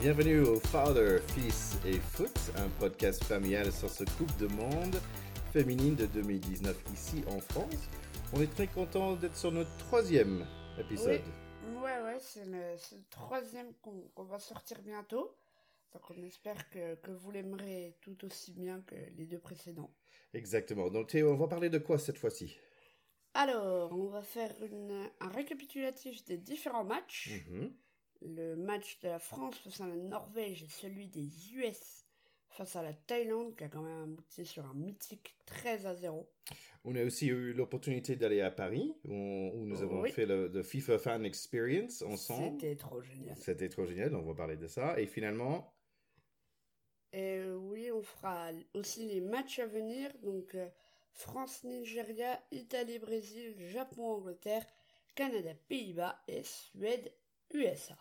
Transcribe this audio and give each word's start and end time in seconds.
Bienvenue 0.00 0.40
au 0.40 0.58
Father, 0.58 1.18
Fils 1.34 1.76
et 1.84 1.98
Foot, 1.98 2.32
un 2.56 2.70
podcast 2.80 3.22
familial 3.22 3.70
sur 3.70 3.90
ce 3.90 4.02
Coupe 4.04 4.34
de 4.38 4.46
Monde 4.46 4.96
féminine 5.52 5.94
de 5.94 6.06
2019 6.06 6.74
ici 6.94 7.22
en 7.26 7.38
France. 7.38 7.90
On 8.32 8.40
est 8.40 8.50
très 8.50 8.66
content 8.66 9.14
d'être 9.16 9.36
sur 9.36 9.52
notre 9.52 9.76
troisième 9.76 10.46
épisode. 10.78 11.20
Oui. 11.66 11.76
Ouais, 11.82 12.00
ouais, 12.02 12.16
c'est 12.18 12.46
le, 12.46 12.76
le, 12.76 13.04
troisième 13.10 13.74
qu'on 13.82 14.24
va 14.24 14.38
sortir 14.38 14.80
bientôt. 14.80 15.36
Donc 15.92 16.02
on 16.08 16.22
espère 16.22 16.70
que, 16.70 16.94
que 16.94 17.10
vous 17.10 17.30
l'aimerez 17.30 17.94
tout 18.00 18.24
aussi 18.24 18.52
bien 18.52 18.80
que 18.80 18.94
les 19.18 19.26
deux 19.26 19.38
précédents. 19.38 19.92
Exactement. 20.32 20.88
Donc 20.88 21.08
Théo, 21.08 21.30
on 21.30 21.36
va 21.36 21.46
parler 21.46 21.68
de 21.68 21.76
quoi 21.78 21.98
cette 21.98 22.16
fois-ci? 22.16 22.58
Alors, 23.34 23.92
on 23.92 24.06
va 24.06 24.22
faire 24.22 24.54
une, 24.62 25.10
un 25.20 25.28
récapitulatif 25.28 26.24
des 26.24 26.38
différents 26.38 26.84
matchs. 26.84 27.44
Mhm. 27.50 27.74
Le 28.22 28.54
match 28.56 28.98
de 29.00 29.08
la 29.08 29.18
France 29.18 29.56
face 29.58 29.80
à 29.80 29.86
la 29.86 29.96
Norvège 29.96 30.62
et 30.62 30.68
celui 30.68 31.06
des 31.08 31.52
US 31.54 32.04
face 32.50 32.76
à 32.76 32.82
la 32.82 32.92
Thaïlande 32.92 33.54
qui 33.56 33.64
a 33.64 33.68
quand 33.68 33.80
même 33.82 34.02
abouti 34.12 34.44
sur 34.44 34.66
un 34.66 34.74
mythique 34.74 35.34
13 35.46 35.86
à 35.86 35.94
0. 35.94 36.28
On 36.84 36.96
a 36.96 37.04
aussi 37.04 37.28
eu 37.28 37.52
l'opportunité 37.52 38.16
d'aller 38.16 38.40
à 38.40 38.50
Paris 38.50 38.94
où, 39.04 39.12
où 39.54 39.64
nous 39.66 39.82
avons 39.82 40.00
Oui. 40.02 40.10
fait 40.10 40.26
le, 40.26 40.48
le 40.48 40.62
FIFA 40.62 40.98
Fan 40.98 41.24
Experience 41.24 42.02
ensemble. 42.02 42.60
C'était 42.60 42.76
trop 42.76 43.00
génial. 43.00 43.36
C'était 43.38 43.68
trop 43.68 43.86
génial, 43.86 44.14
on 44.14 44.22
va 44.22 44.34
parler 44.34 44.56
de 44.56 44.66
ça. 44.66 44.98
Et 45.00 45.06
finalement, 45.06 45.72
Et 47.12 47.40
oui, 47.50 47.90
on 47.92 48.02
fera 48.02 48.50
aussi 48.74 49.06
les 49.06 49.20
matchs 49.20 49.58
à 49.58 49.66
venir. 49.66 50.10
Donc 50.22 50.54
euh, 50.54 50.68
France-Nigeria, 51.12 52.40
Italie-Brésil, 52.50 53.54
Japon-Angleterre, 53.58 54.66
Canada-Pays-Bas 55.14 56.22
et 56.28 56.42
Suède-USA. 56.42 57.96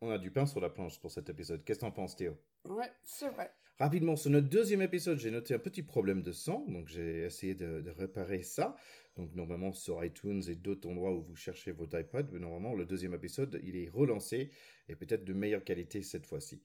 On 0.00 0.10
a 0.10 0.18
du 0.18 0.30
pain 0.30 0.46
sur 0.46 0.60
la 0.60 0.70
planche 0.70 0.98
pour 1.00 1.10
cet 1.10 1.28
épisode. 1.28 1.64
Qu'est-ce 1.64 1.78
que 1.80 1.84
t'en 1.84 1.90
penses 1.90 2.16
Théo? 2.16 2.36
Ouais, 2.64 2.90
c'est 3.02 3.28
vrai. 3.30 3.50
Rapidement, 3.78 4.16
sur 4.16 4.30
notre 4.30 4.48
deuxième 4.48 4.80
épisode, 4.82 5.18
j'ai 5.18 5.30
noté 5.30 5.52
un 5.54 5.58
petit 5.58 5.82
problème 5.82 6.22
de 6.22 6.32
son, 6.32 6.64
donc 6.66 6.88
j'ai 6.88 7.24
essayé 7.24 7.54
de, 7.54 7.82
de 7.82 7.90
réparer 7.90 8.42
ça. 8.42 8.76
Donc 9.16 9.34
normalement 9.34 9.72
sur 9.72 10.02
iTunes 10.04 10.42
et 10.48 10.54
d'autres 10.54 10.88
endroits 10.88 11.12
où 11.12 11.22
vous 11.22 11.36
cherchez 11.36 11.72
votre 11.72 11.98
iPod, 11.98 12.28
mais 12.32 12.38
normalement 12.38 12.74
le 12.74 12.84
deuxième 12.86 13.14
épisode, 13.14 13.60
il 13.64 13.76
est 13.76 13.88
relancé 13.88 14.50
et 14.88 14.96
peut-être 14.96 15.24
de 15.24 15.32
meilleure 15.32 15.64
qualité 15.64 16.02
cette 16.02 16.26
fois-ci. 16.26 16.62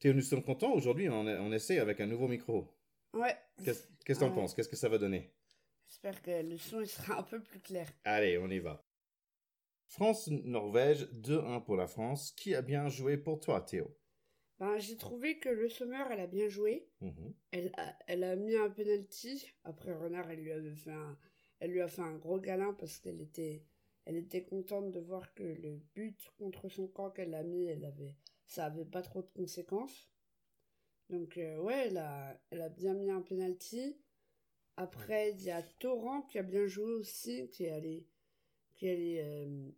Théo, 0.00 0.12
nous 0.14 0.20
sommes 0.20 0.42
contents. 0.44 0.72
Aujourd'hui, 0.72 1.08
on, 1.08 1.26
on 1.26 1.52
essaie 1.52 1.78
avec 1.78 2.00
un 2.00 2.06
nouveau 2.06 2.28
micro. 2.28 2.72
Ouais. 3.14 3.36
Qu'est-ce 3.64 3.84
qu'est-ce 4.04 4.18
que 4.20 4.24
t'en 4.24 4.30
Ouais. 4.30 4.34
penses? 4.36 4.54
Qu'est-ce 4.54 4.68
que 4.68 4.76
ça 4.76 4.88
va 4.88 4.98
donner? 4.98 5.32
J'espère 5.88 6.20
que 6.22 6.42
le 6.42 6.56
son 6.58 6.80
il 6.80 6.86
sera 6.88 7.18
un 7.20 7.22
peu 7.22 7.40
plus 7.40 7.60
clair. 7.60 7.88
Allez, 8.04 8.36
on 8.38 8.48
y 8.50 8.58
va. 8.58 8.84
France-Norvège, 9.88 11.08
2-1 11.12 11.64
pour 11.64 11.76
la 11.76 11.86
France. 11.86 12.32
Qui 12.32 12.54
a 12.54 12.62
bien 12.62 12.88
joué 12.88 13.16
pour 13.16 13.40
toi, 13.40 13.60
Théo? 13.60 13.94
Ben, 14.58 14.78
j'ai 14.78 14.96
trouvé 14.96 15.38
que 15.38 15.48
le 15.48 15.68
Sommer, 15.68 16.04
elle 16.10 16.20
a 16.20 16.26
bien 16.26 16.48
joué. 16.48 16.88
Mhm. 17.00 17.34
Elle 17.52 17.72
a, 17.76 17.96
elle 18.06 18.24
a 18.24 18.36
mis 18.36 18.56
un 18.56 18.70
penalty. 18.70 19.52
Après, 19.64 19.94
Renard, 19.94 20.30
elle 20.30 20.40
lui 20.40 20.52
avait 20.52 20.74
fait 20.74 20.92
un, 20.92 21.16
elle 21.60 21.70
lui 21.70 21.80
a 21.80 21.88
fait 21.88 22.02
un 22.02 22.16
gros 22.16 22.40
câlin 22.40 22.74
parce 22.74 22.98
qu'elle 22.98 23.20
était, 23.20 23.64
elle 24.04 24.16
était 24.16 24.44
contente 24.44 24.90
de 24.90 25.00
voir 25.00 25.32
que 25.34 25.44
le 25.44 25.80
but 25.94 26.18
contre 26.38 26.68
son 26.68 26.88
camp 26.88 27.10
qu'elle 27.10 27.34
a 27.34 27.42
mis, 27.42 27.66
elle 27.66 27.84
avait, 27.84 28.16
ça 28.46 28.66
avait 28.66 28.84
pas 28.84 29.02
trop 29.02 29.22
de 29.22 29.30
conséquences. 29.30 30.10
Donc, 31.08 31.38
euh, 31.38 31.58
ouais, 31.60 31.86
elle 31.86 31.98
a, 31.98 32.38
elle 32.50 32.60
a 32.60 32.68
bien 32.68 32.94
mis 32.94 33.10
un 33.10 33.22
penalty. 33.22 33.96
Après, 34.76 35.30
il 35.32 35.42
y 35.42 35.50
a 35.50 35.62
Torrent 35.62 36.22
qui 36.22 36.38
a 36.38 36.42
bien 36.42 36.66
joué 36.66 36.92
aussi, 36.94 37.48
qui 37.50 37.64
est 37.64 37.70
allé, 37.70 38.06
qui 38.78 38.86
est 38.86 38.92
allé, 38.92 39.20
euh, 39.22 39.70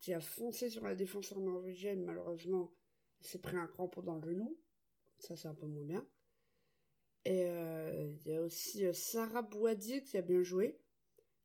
qui 0.00 0.12
a 0.12 0.20
foncé 0.20 0.70
sur 0.70 0.84
la 0.84 0.94
défenseur 0.94 1.40
norvégienne. 1.40 2.04
Malheureusement, 2.04 2.72
s'est 3.20 3.40
pris 3.40 3.56
un 3.56 3.66
crampon 3.66 4.02
dans 4.02 4.16
le 4.16 4.22
genou. 4.22 4.58
Ça, 5.18 5.36
c'est 5.36 5.48
un 5.48 5.54
peu 5.54 5.66
moins 5.66 5.84
bien. 5.84 6.06
Et 7.24 7.44
euh, 7.46 8.12
il 8.24 8.32
y 8.32 8.34
a 8.34 8.42
aussi 8.42 8.84
euh, 8.84 8.92
Sarah 8.92 9.42
Boisdier 9.42 10.02
qui 10.02 10.16
a 10.16 10.22
bien 10.22 10.42
joué. 10.42 10.78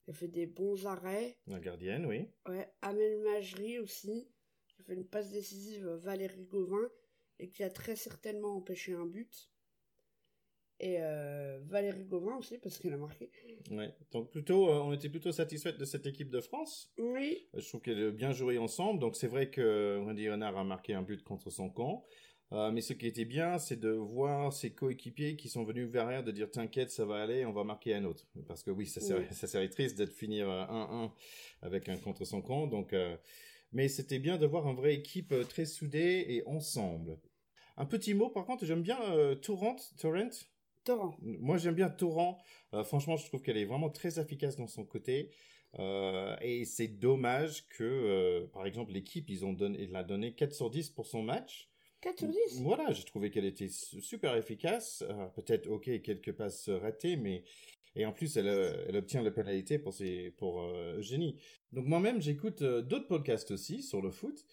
Elle 0.07 0.13
fait 0.13 0.27
des 0.27 0.45
bons 0.47 0.85
arrêts. 0.85 1.37
La 1.47 1.59
gardienne, 1.59 2.05
oui. 2.05 2.29
Ouais, 2.47 2.73
Amel 2.81 3.19
Majri 3.19 3.77
aussi, 3.79 4.31
qui 4.67 4.81
a 4.81 4.83
fait 4.83 4.93
une 4.93 5.07
passe 5.07 5.31
décisive 5.31 5.87
Valérie 5.87 6.45
Gauvin 6.45 6.89
et 7.39 7.49
qui 7.49 7.63
a 7.63 7.69
très 7.69 7.95
certainement 7.95 8.55
empêché 8.55 8.93
un 8.93 9.05
but. 9.05 9.51
Et 10.79 10.97
euh, 10.99 11.59
Valérie 11.65 12.03
Gauvin 12.05 12.35
aussi, 12.37 12.57
parce 12.59 12.77
qu'elle 12.77 12.93
a 12.93 12.97
marqué. 12.97 13.29
Ouais. 13.71 13.91
Donc 14.11 14.29
plutôt, 14.29 14.69
euh, 14.69 14.73
on 14.79 14.93
était 14.93 15.09
plutôt 15.09 15.31
satisfait 15.31 15.73
de 15.73 15.85
cette 15.85 16.05
équipe 16.05 16.29
de 16.29 16.39
France. 16.39 16.93
Oui, 16.99 17.47
Euh, 17.55 17.59
Je 17.59 17.67
trouve 17.67 17.81
qu'elle 17.81 17.99
a 18.01 18.11
bien 18.11 18.31
joué 18.31 18.57
ensemble. 18.59 18.99
Donc 18.99 19.15
c'est 19.15 19.27
vrai 19.27 19.49
que 19.49 19.97
Wendy 20.05 20.29
Renard 20.29 20.55
a 20.57 20.63
marqué 20.63 20.93
un 20.93 21.01
but 21.01 21.23
contre 21.23 21.49
son 21.49 21.69
camp. 21.69 22.05
Euh, 22.53 22.71
mais 22.71 22.79
ce 22.81 22.93
qui 22.93 23.07
était 23.07 23.25
bien, 23.25 23.57
c'est 23.57 23.75
de 23.79 23.89
voir 23.89 24.53
ses 24.53 24.69
coéquipiers 24.71 25.35
qui 25.35 25.49
sont 25.49 25.63
venus 25.65 25.89
vers 25.89 26.09
elle, 26.09 26.23
de 26.23 26.31
dire 26.31 26.49
t'inquiète, 26.49 26.91
ça 26.91 27.03
va 27.05 27.21
aller, 27.21 27.43
on 27.45 27.51
va 27.51 27.63
marquer 27.65 27.95
un 27.95 28.05
autre. 28.05 28.25
Parce 28.47 28.63
que 28.63 28.71
oui, 28.71 28.85
ça 28.85 29.01
serait, 29.01 29.21
Oui. 29.27 29.35
ça 29.35 29.47
serait 29.47 29.67
triste 29.69 29.97
d'être 29.97 30.13
finir 30.13 30.47
euh, 30.49 30.63
1-1 30.65 31.11
avec 31.63 31.89
un 31.89 31.97
contre 31.97 32.23
son 32.23 32.41
camp. 32.41 32.67
Donc, 32.67 32.93
euh, 32.93 33.17
mais 33.73 33.89
c'était 33.89 34.19
bien 34.19 34.37
de 34.37 34.45
voir 34.45 34.65
une 34.69 34.75
vraie 34.77 34.93
équipe 34.93 35.31
euh, 35.33 35.43
très 35.43 35.65
soudée 35.65 36.25
et 36.29 36.43
ensemble. 36.47 37.17
Un 37.75 37.85
petit 37.85 38.13
mot, 38.13 38.29
par 38.29 38.45
contre, 38.45 38.63
j'aime 38.65 38.81
bien 38.81 38.99
euh, 39.11 39.35
Torrent, 39.35 39.75
Torrent. 39.99 40.29
Torrent. 40.87 41.17
Moi, 41.21 41.57
j'aime 41.57 41.75
bien 41.75 41.89
Torrent. 41.89 42.37
Euh, 42.73 42.83
franchement, 42.83 43.17
je 43.17 43.25
trouve 43.25 43.41
qu'elle 43.41 43.57
est 43.57 43.65
vraiment 43.65 43.89
très 43.89 44.19
efficace 44.19 44.55
dans 44.55 44.67
son 44.67 44.85
côté. 44.85 45.31
Euh, 45.79 46.35
et 46.41 46.63
c'est 46.65 46.87
dommage 46.87 47.67
que, 47.67 47.83
euh, 47.83 48.47
par 48.53 48.65
exemple, 48.65 48.93
l'équipe, 48.93 49.29
ils 49.29 49.45
ont 49.45 49.53
donné, 49.53 49.83
il 49.83 49.95
a 49.95 50.03
donné 50.03 50.33
4 50.33 50.53
sur 50.53 50.69
10 50.69 50.89
pour 50.91 51.05
son 51.05 51.21
match. 51.21 51.69
4 52.01 52.19
sur 52.19 52.27
10 52.29 52.61
Voilà, 52.61 52.91
j'ai 52.93 53.03
trouvé 53.03 53.29
qu'elle 53.29 53.45
était 53.45 53.67
su- 53.67 54.01
super 54.01 54.35
efficace. 54.35 55.03
Peut-être, 55.35 55.67
ok, 55.67 56.01
quelques 56.01 56.31
passes 56.31 56.69
ratées, 56.69 57.17
mais 57.17 57.43
et 57.95 58.05
en 58.05 58.13
plus, 58.13 58.37
elle, 58.37 58.47
elle 58.87 58.95
obtient 58.95 59.21
la 59.23 59.31
pénalité 59.31 59.79
pour 59.79 59.93
ses, 59.93 60.31
pour 60.31 60.61
Eugénie. 60.97 61.39
Donc 61.73 61.85
moi-même, 61.85 62.21
j'écoute 62.21 62.61
d'autres 62.63 63.07
podcasts 63.07 63.51
aussi 63.51 63.81
sur 63.81 64.01
le 64.01 64.11
foot. 64.11 64.45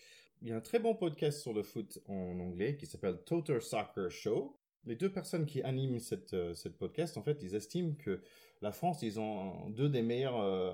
Il 0.42 0.48
y 0.48 0.52
a 0.52 0.56
un 0.56 0.60
très 0.60 0.78
bon 0.78 0.94
podcast 0.94 1.40
sur 1.40 1.52
le 1.52 1.62
foot 1.62 1.98
en 2.08 2.38
anglais 2.40 2.76
qui 2.76 2.86
s'appelle 2.86 3.18
Total 3.24 3.62
Soccer 3.62 4.10
Show. 4.10 4.56
Les 4.86 4.96
deux 4.96 5.10
personnes 5.10 5.46
qui 5.46 5.62
animent 5.62 5.98
cette, 5.98 6.34
euh, 6.34 6.54
cette 6.54 6.76
podcast, 6.76 7.16
en 7.16 7.22
fait, 7.22 7.42
ils 7.42 7.54
estiment 7.54 7.94
que 7.94 8.20
la 8.60 8.70
France, 8.72 9.02
ils 9.02 9.18
ont 9.18 9.70
deux 9.70 9.88
des 9.88 10.02
meilleurs 10.02 10.38
euh, 10.40 10.72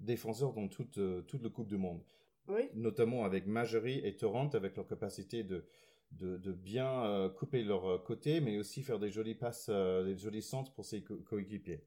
défenseurs 0.00 0.52
dans 0.52 0.68
toute, 0.68 0.98
euh, 0.98 1.22
toute 1.22 1.42
le 1.42 1.48
Coupe 1.48 1.68
du 1.68 1.76
Monde 1.78 2.02
Oui, 2.48 2.68
notamment 2.74 3.24
avec 3.24 3.46
Marjorie 3.46 4.00
et 4.04 4.16
Torrent, 4.16 4.48
avec 4.50 4.76
leur 4.76 4.86
capacité 4.86 5.44
de, 5.44 5.64
de, 6.12 6.36
de 6.36 6.52
bien 6.52 7.30
couper 7.36 7.62
leur 7.64 8.02
côté, 8.04 8.40
mais 8.40 8.58
aussi 8.58 8.82
faire 8.82 8.98
des 8.98 9.10
jolies 9.10 9.34
passes, 9.34 9.68
des 9.70 10.16
jolis 10.16 10.42
centres 10.42 10.72
pour 10.74 10.84
ses 10.84 11.02
co- 11.02 11.16
coéquipiers. 11.18 11.84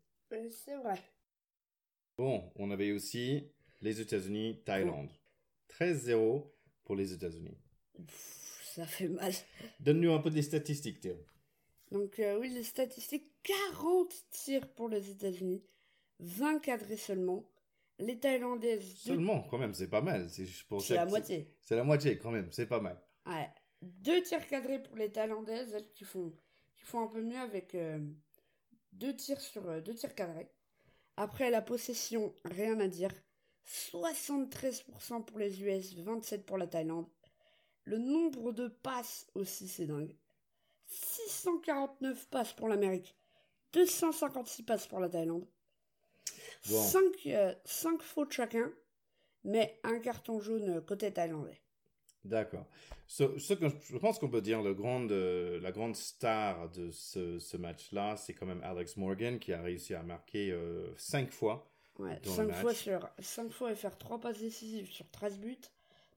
c'est 0.49 0.75
vrai. 0.77 0.99
Bon, 2.17 2.51
on 2.55 2.69
avait 2.71 2.91
aussi 2.91 3.47
les 3.81 4.01
États-Unis, 4.01 4.61
Thaïlande. 4.65 5.09
13-0 5.69 6.43
pour 6.83 6.95
les 6.95 7.13
États-Unis. 7.13 7.57
Pff, 7.95 8.61
ça 8.75 8.85
fait 8.85 9.07
mal. 9.07 9.31
Donne-nous 9.79 10.11
un 10.11 10.19
peu 10.19 10.29
des 10.29 10.41
statistiques, 10.41 10.99
Théo. 10.99 11.15
Donc 11.91 12.19
euh, 12.19 12.39
oui, 12.39 12.49
les 12.49 12.63
statistiques, 12.63 13.29
40 13.43 14.13
tirs 14.31 14.67
pour 14.73 14.87
les 14.89 15.09
États-Unis, 15.09 15.63
20 16.19 16.59
cadrés 16.59 16.97
seulement. 16.97 17.45
Les 17.99 18.17
Thaïlandaises, 18.17 19.03
deux- 19.05 19.13
Seulement, 19.13 19.43
quand 19.43 19.57
même, 19.59 19.73
c'est 19.73 19.89
pas 19.89 20.01
mal. 20.01 20.29
C'est 20.29 20.47
pour 20.67 20.81
c'est 20.81 20.89
chaque- 20.89 20.97
la 20.97 21.05
moitié. 21.05 21.53
C'est 21.61 21.75
la 21.75 21.83
moitié, 21.83 22.17
quand 22.17 22.31
même, 22.31 22.51
c'est 22.51 22.65
pas 22.65 22.79
mal. 22.79 22.99
Ouais. 23.27 23.49
Deux 23.81 24.21
tirs 24.23 24.47
cadrés 24.47 24.81
pour 24.81 24.95
les 24.95 25.11
Thaïlandaises, 25.11 25.73
elles 25.73 25.91
qui 25.91 26.03
font, 26.05 26.31
qui 26.77 26.83
font 26.85 27.01
un 27.01 27.07
peu 27.07 27.21
mieux 27.21 27.37
avec 27.37 27.75
euh, 27.75 27.99
deux 28.93 29.15
tirs 29.15 29.41
sur 29.41 29.67
euh, 29.69 29.81
deux 29.81 29.93
tirs 29.93 30.15
cadrés. 30.15 30.49
Après 31.17 31.51
la 31.51 31.61
possession, 31.61 32.33
rien 32.45 32.79
à 32.79 32.87
dire. 32.87 33.11
73% 33.65 35.23
pour 35.23 35.37
les 35.39 35.61
US, 35.63 35.95
27% 35.95 36.43
pour 36.43 36.57
la 36.57 36.67
Thaïlande. 36.67 37.07
Le 37.83 37.97
nombre 37.97 38.51
de 38.51 38.67
passes 38.67 39.27
aussi, 39.35 39.67
c'est 39.67 39.85
dingue. 39.85 40.15
649 40.91 42.27
passes 42.27 42.53
pour 42.53 42.67
l'Amérique, 42.67 43.15
256 43.73 44.63
passes 44.63 44.87
pour 44.87 44.99
la 44.99 45.09
Thaïlande. 45.09 45.47
Bon. 46.69 46.81
5, 47.65 48.01
fautes 48.01 48.33
chacun, 48.33 48.71
mais 49.43 49.79
un 49.83 49.99
carton 49.99 50.39
jaune 50.39 50.81
côté 50.85 51.11
thaïlandais. 51.11 51.59
D'accord. 52.23 52.67
Ce, 53.07 53.37
ce 53.39 53.53
que 53.55 53.65
je 53.67 53.97
pense 53.97 54.19
qu'on 54.19 54.29
peut 54.29 54.41
dire, 54.41 54.61
le 54.61 54.73
grande, 54.73 55.11
euh, 55.11 55.59
la 55.59 55.71
grande 55.71 55.95
star 55.95 56.69
de 56.69 56.91
ce, 56.91 57.39
ce 57.39 57.57
match-là, 57.57 58.15
c'est 58.15 58.33
quand 58.33 58.45
même 58.45 58.61
Alex 58.63 58.95
Morgan 58.97 59.39
qui 59.39 59.53
a 59.53 59.61
réussi 59.61 59.95
à 59.95 60.03
marquer 60.03 60.51
euh, 60.51 60.93
cinq 60.97 61.31
fois. 61.31 61.67
Ouais, 61.97 62.19
dans 62.23 62.31
le 62.31 62.35
5 62.37 62.47
match. 62.47 62.61
fois, 62.61 62.73
sur, 62.73 63.09
cinq 63.19 63.51
fois 63.51 63.71
et 63.71 63.75
faire 63.75 63.97
3 63.97 64.19
passes 64.19 64.39
décisives 64.39 64.89
sur 64.89 65.09
13 65.09 65.39
buts, 65.39 65.57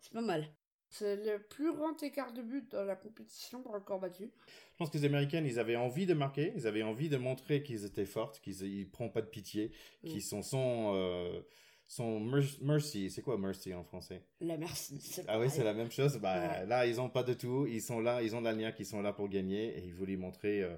c'est 0.00 0.12
pas 0.12 0.20
mal. 0.20 0.46
C'est 0.96 1.16
le 1.16 1.40
plus 1.40 1.72
grand 1.74 2.00
écart 2.04 2.32
de 2.32 2.40
but 2.40 2.70
dans 2.70 2.84
la 2.84 2.94
compétition 2.94 3.60
pour 3.62 3.72
record 3.74 3.98
battu. 3.98 4.30
Je 4.46 4.76
pense 4.78 4.90
que 4.90 4.96
les 4.98 5.04
Américaines, 5.04 5.44
ils 5.44 5.58
avaient 5.58 5.74
envie 5.74 6.06
de 6.06 6.14
marquer, 6.14 6.52
ils 6.56 6.68
avaient 6.68 6.84
envie 6.84 7.08
de 7.08 7.16
montrer 7.16 7.64
qu'ils 7.64 7.84
étaient 7.84 8.04
fortes, 8.04 8.40
qu'ils 8.40 8.62
ils 8.62 8.88
prennent 8.88 9.10
pas 9.10 9.20
de 9.20 9.26
pitié, 9.26 9.72
qu'ils 10.04 10.18
Mm. 10.18 10.20
s'en 10.20 10.42
sont 10.42 10.92
euh, 10.94 11.40
son 11.88 12.20
mercy. 12.62 13.10
C'est 13.10 13.22
quoi 13.22 13.36
mercy 13.36 13.74
en 13.74 13.82
français? 13.82 14.22
La 14.40 14.56
merci. 14.56 15.00
Ah 15.26 15.40
oui, 15.40 15.50
c'est 15.50 15.64
la 15.64 15.74
même 15.74 15.90
chose. 15.90 16.16
Bah, 16.18 16.64
Là, 16.64 16.86
ils 16.86 17.00
ont 17.00 17.08
pas 17.10 17.24
de 17.24 17.34
tout. 17.34 17.66
Ils 17.66 17.82
sont 17.82 18.00
là, 18.00 18.22
ils 18.22 18.36
ont 18.36 18.42
de 18.42 18.70
qui 18.70 18.84
sont 18.84 19.02
là 19.02 19.12
pour 19.12 19.28
gagner 19.28 19.76
et 19.76 19.84
ils 19.84 19.94
voulaient 19.94 20.16
montrer 20.16 20.62
euh, 20.62 20.76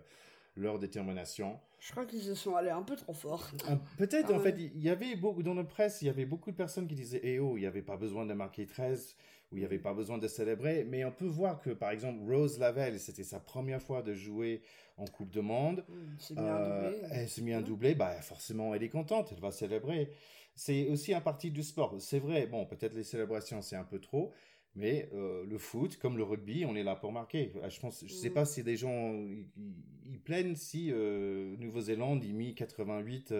leur 0.57 0.79
détermination. 0.79 1.61
Je 1.87 1.93
crois 1.93 2.05
qu'ils 2.05 2.23
se 2.23 2.35
sont 2.35 2.57
allés 2.57 2.71
un 2.71 2.83
peu 2.83 2.97
trop 2.97 3.13
fort. 3.13 3.49
Peut-être, 3.97 4.35
en 4.35 4.41
fait, 4.41 4.57
il 4.59 4.83
y 4.83 4.91
avait 4.91 5.15
beaucoup, 5.15 5.45
dans 5.45 5.55
la 5.55 5.63
presse, 5.63 6.03
il 6.03 6.07
y 6.07 6.09
avait 6.09 6.25
beaucoup 6.25 6.51
de 6.51 6.57
personnes 6.57 6.89
qui 6.89 6.97
disaient, 6.97 7.21
eh 7.23 7.39
oh, 7.39 7.57
il 7.57 7.61
n'y 7.61 7.67
avait 7.67 7.81
pas 7.81 7.97
besoin 7.97 8.27
de 8.27 8.35
marquer 8.35 8.67
13 8.67 9.15
où 9.53 9.57
il 9.57 9.61
n'y 9.61 9.65
avait 9.65 9.79
pas 9.79 9.95
besoin 9.95 10.19
de 10.19 10.27
célébrer. 10.27 10.83
Mais 10.83 11.05
on 11.05 11.13
peut 11.13 11.29
voir 11.29 11.61
que, 11.61 11.71
par 11.71 11.91
exemple, 11.91 12.19
Rose 12.29 12.59
Lavelle, 12.59 12.99
c'était 12.99 13.23
sa 13.23 13.39
première 13.39 13.81
fois 13.81 14.03
de 14.03 14.15
jouer 14.15 14.63
en 14.97 15.05
Coupe 15.05 15.31
de 15.31 15.41
Monde. 15.41 15.85
Mmh, 15.89 16.39
euh, 16.39 16.93
elle 17.13 17.29
s'est 17.29 17.43
mis 17.43 17.53
un 17.53 17.63
doublé. 17.63 17.95
Bah, 17.95 18.21
forcément, 18.21 18.75
elle 18.75 18.83
est 18.83 18.89
contente, 18.89 19.29
elle 19.31 19.41
va 19.41 19.53
célébrer. 19.53 20.11
C'est 20.57 20.89
aussi 20.89 21.15
un 21.15 21.21
parti 21.21 21.53
du 21.53 21.63
sport. 21.63 21.95
C'est 22.01 22.19
vrai, 22.19 22.49
bon, 22.49 22.67
peut-être 22.67 22.95
les 22.95 23.05
célébrations, 23.05 23.63
c'est 23.63 23.77
un 23.77 23.85
peu 23.85 24.01
trop. 24.01 24.33
Mais 24.77 25.09
euh, 25.15 25.45
le 25.47 25.59
foot, 25.59 25.97
comme 25.97 26.17
le 26.17 26.23
rugby, 26.23 26.65
on 26.67 26.77
est 26.77 26.83
là 26.83 26.95
pour 26.95 27.11
marquer. 27.11 27.53
Ah, 27.63 27.69
je 27.69 27.81
pense, 27.81 28.05
je 28.07 28.13
sais 28.13 28.31
pas 28.31 28.45
si 28.45 28.63
des 28.63 28.77
gens 28.77 29.15
ils, 30.05 30.21
plaignent 30.21 30.55
si 30.55 30.93
euh, 30.93 31.57
Nouvelle-Zélande 31.57 32.23
y 32.25 32.33
mis 32.33 32.55
88 32.55 33.33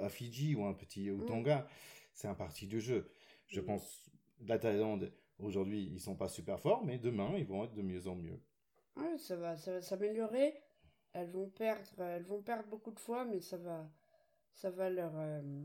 à, 0.00 0.08
Fidji 0.08 0.54
ou 0.56 0.64
un 0.64 0.74
petit 0.74 1.10
au. 1.10 1.20
Tonga. 1.22 1.66
C'est 2.12 2.28
un 2.28 2.34
parti 2.34 2.66
du 2.66 2.80
jeu. 2.80 3.08
Je 3.46 3.60
pense 3.60 4.10
la 4.46 4.58
Thaïlande 4.58 5.12
Aujourd'hui, 5.40 5.90
ils 5.92 6.00
sont 6.00 6.14
pas 6.14 6.28
super 6.28 6.60
forts, 6.60 6.84
mais 6.84 6.98
demain, 6.98 7.34
ils 7.36 7.46
vont 7.46 7.64
être 7.64 7.74
de 7.74 7.82
mieux 7.82 8.06
en 8.06 8.14
mieux. 8.14 8.40
Ouais, 8.96 9.18
ça 9.18 9.36
va, 9.36 9.56
ça 9.56 9.72
va 9.72 9.82
s'améliorer. 9.82 10.54
Elles 11.12 11.30
vont 11.30 11.48
perdre, 11.48 12.00
elles 12.00 12.24
vont 12.24 12.42
perdre 12.42 12.68
beaucoup 12.68 12.92
de 12.92 13.00
fois, 13.00 13.24
mais 13.24 13.40
ça 13.40 13.56
va, 13.56 13.88
ça 14.52 14.70
va 14.70 14.90
leur 14.90 15.12
euh, 15.16 15.62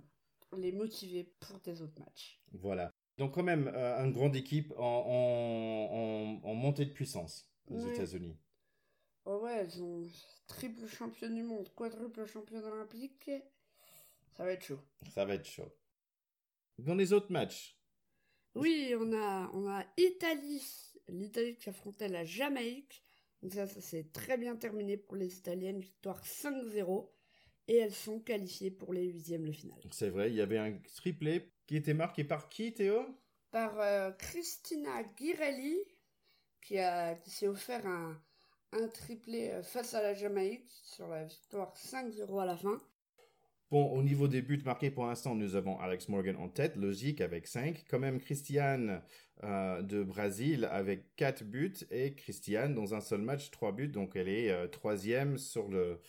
les 0.58 0.72
motiver 0.72 1.24
pour 1.40 1.60
des 1.60 1.82
autres 1.82 2.00
matchs. 2.00 2.42
Voilà. 2.54 2.92
Donc 3.20 3.34
quand 3.34 3.44
même, 3.44 3.70
euh, 3.76 4.06
une 4.06 4.14
grande 4.14 4.38
équipe 4.38 4.74
en, 4.78 6.40
en, 6.42 6.54
montée 6.54 6.86
de 6.86 6.94
puissance, 6.94 7.52
les 7.70 7.86
États-Unis. 7.86 8.40
Oh 9.26 9.42
ouais, 9.44 9.58
elles 9.58 9.84
ont 9.84 10.08
triple 10.48 10.88
champion 10.88 11.30
du 11.30 11.44
monde, 11.44 11.68
quadruple 11.76 12.26
champion 12.26 12.64
olympique. 12.64 13.30
Ça 14.38 14.46
va 14.46 14.54
être 14.54 14.64
chaud. 14.64 14.80
Ça 15.14 15.26
va 15.26 15.34
être 15.36 15.46
chaud. 15.46 15.70
Dans 16.78 16.96
les 16.96 17.12
autres 17.12 17.30
matchs, 17.30 17.78
oui, 18.56 18.96
on 18.98 19.12
a, 19.12 19.52
on 19.54 19.68
a 19.68 19.86
Italie, 19.98 20.64
l'Italie 21.10 21.58
qui 21.58 21.70
affrontait 21.70 22.08
la 22.08 22.24
Jamaïque. 22.24 23.04
Donc 23.44 23.52
ça, 23.52 23.68
ça 23.68 23.82
s'est 23.82 24.10
très 24.14 24.38
bien 24.38 24.56
terminé 24.56 24.96
pour 24.96 25.18
les 25.18 25.38
Italiennes, 25.38 25.82
victoire 25.82 26.24
5-0. 26.24 27.10
Et 27.68 27.76
elles 27.76 27.94
sont 27.94 28.22
qualifiées 28.22 28.72
pour 28.72 28.94
les 28.94 29.08
huitièmes 29.08 29.46
de 29.46 29.52
finale. 29.52 29.80
C'est 29.92 30.10
vrai, 30.10 30.32
il 30.32 30.36
y 30.36 30.42
avait 30.42 30.58
un 30.58 30.78
triplé 30.96 31.52
qui 31.70 31.76
était 31.76 31.94
marqué 31.94 32.24
par 32.24 32.50
qui, 32.50 32.74
Théo? 32.74 33.06
Par 33.52 33.80
euh, 33.80 34.10
Christina 34.14 35.04
Girelli, 35.16 35.78
qui, 36.64 36.80
a, 36.80 37.14
qui 37.14 37.30
s'est 37.30 37.48
offert 37.48 37.86
un, 37.86 38.20
un 38.72 38.88
triplé 38.88 39.52
euh, 39.52 39.62
face 39.62 39.94
à 39.94 40.02
la 40.02 40.16
Jamaïque 40.16 40.68
sur 40.82 41.08
la 41.08 41.26
victoire 41.26 41.72
5-0 41.76 42.42
à 42.42 42.46
la 42.48 42.58
fin. 42.58 42.82
Bon, 43.70 43.86
au 43.92 44.02
niveau 44.02 44.28
des 44.28 44.42
buts 44.42 44.64
marqués 44.66 44.90
pour 44.90 45.06
l'instant, 45.06 45.36
nous 45.36 45.54
avons 45.54 45.80
Alex 45.80 46.10
Morgan 46.10 46.38
en 46.38 46.50
tête, 46.50 46.76
logique 46.76 47.22
avec 47.22 47.46
5. 47.46 47.86
Quand 47.88 48.00
même 48.00 48.20
Christiane 48.20 49.04
euh, 49.44 49.84
de 49.84 50.02
Brésil 50.02 50.68
avec 50.72 51.16
4 51.18 51.44
buts 51.44 51.86
et 51.92 52.16
Christiane 52.16 52.74
dans 52.74 52.96
un 52.96 53.00
seul 53.00 53.22
match 53.22 53.52
3 53.52 53.74
buts. 53.74 53.90
Donc 53.90 54.16
elle 54.16 54.28
est 54.28 54.50
euh, 54.50 54.68
troisième 54.68 55.38
sur, 55.38 55.68
le, 55.68 56.02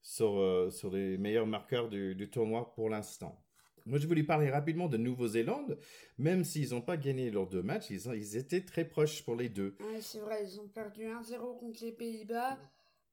sur, 0.00 0.38
euh, 0.38 0.70
sur 0.70 0.90
les 0.90 1.18
meilleurs 1.18 1.46
marqueurs 1.46 1.90
du, 1.90 2.14
du 2.14 2.30
tournoi 2.30 2.72
pour 2.72 2.88
l'instant. 2.88 3.43
Moi, 3.86 3.98
je 3.98 4.06
voulais 4.06 4.22
parler 4.22 4.50
rapidement 4.50 4.88
de 4.88 4.96
Nouvelle-Zélande. 4.96 5.78
Même 6.18 6.44
s'ils 6.44 6.70
n'ont 6.70 6.80
pas 6.80 6.96
gagné 6.96 7.30
leurs 7.30 7.46
deux 7.46 7.62
matchs, 7.62 7.90
ils, 7.90 8.36
étaient 8.36 8.64
très 8.64 8.86
proches 8.86 9.22
pour 9.24 9.36
les 9.36 9.50
deux. 9.50 9.76
Ouais, 9.80 10.00
c'est 10.00 10.20
vrai, 10.20 10.44
ils 10.44 10.58
ont 10.60 10.68
perdu 10.68 11.02
1-0 11.02 11.58
contre 11.58 11.84
les 11.84 11.92
Pays-Bas. 11.92 12.58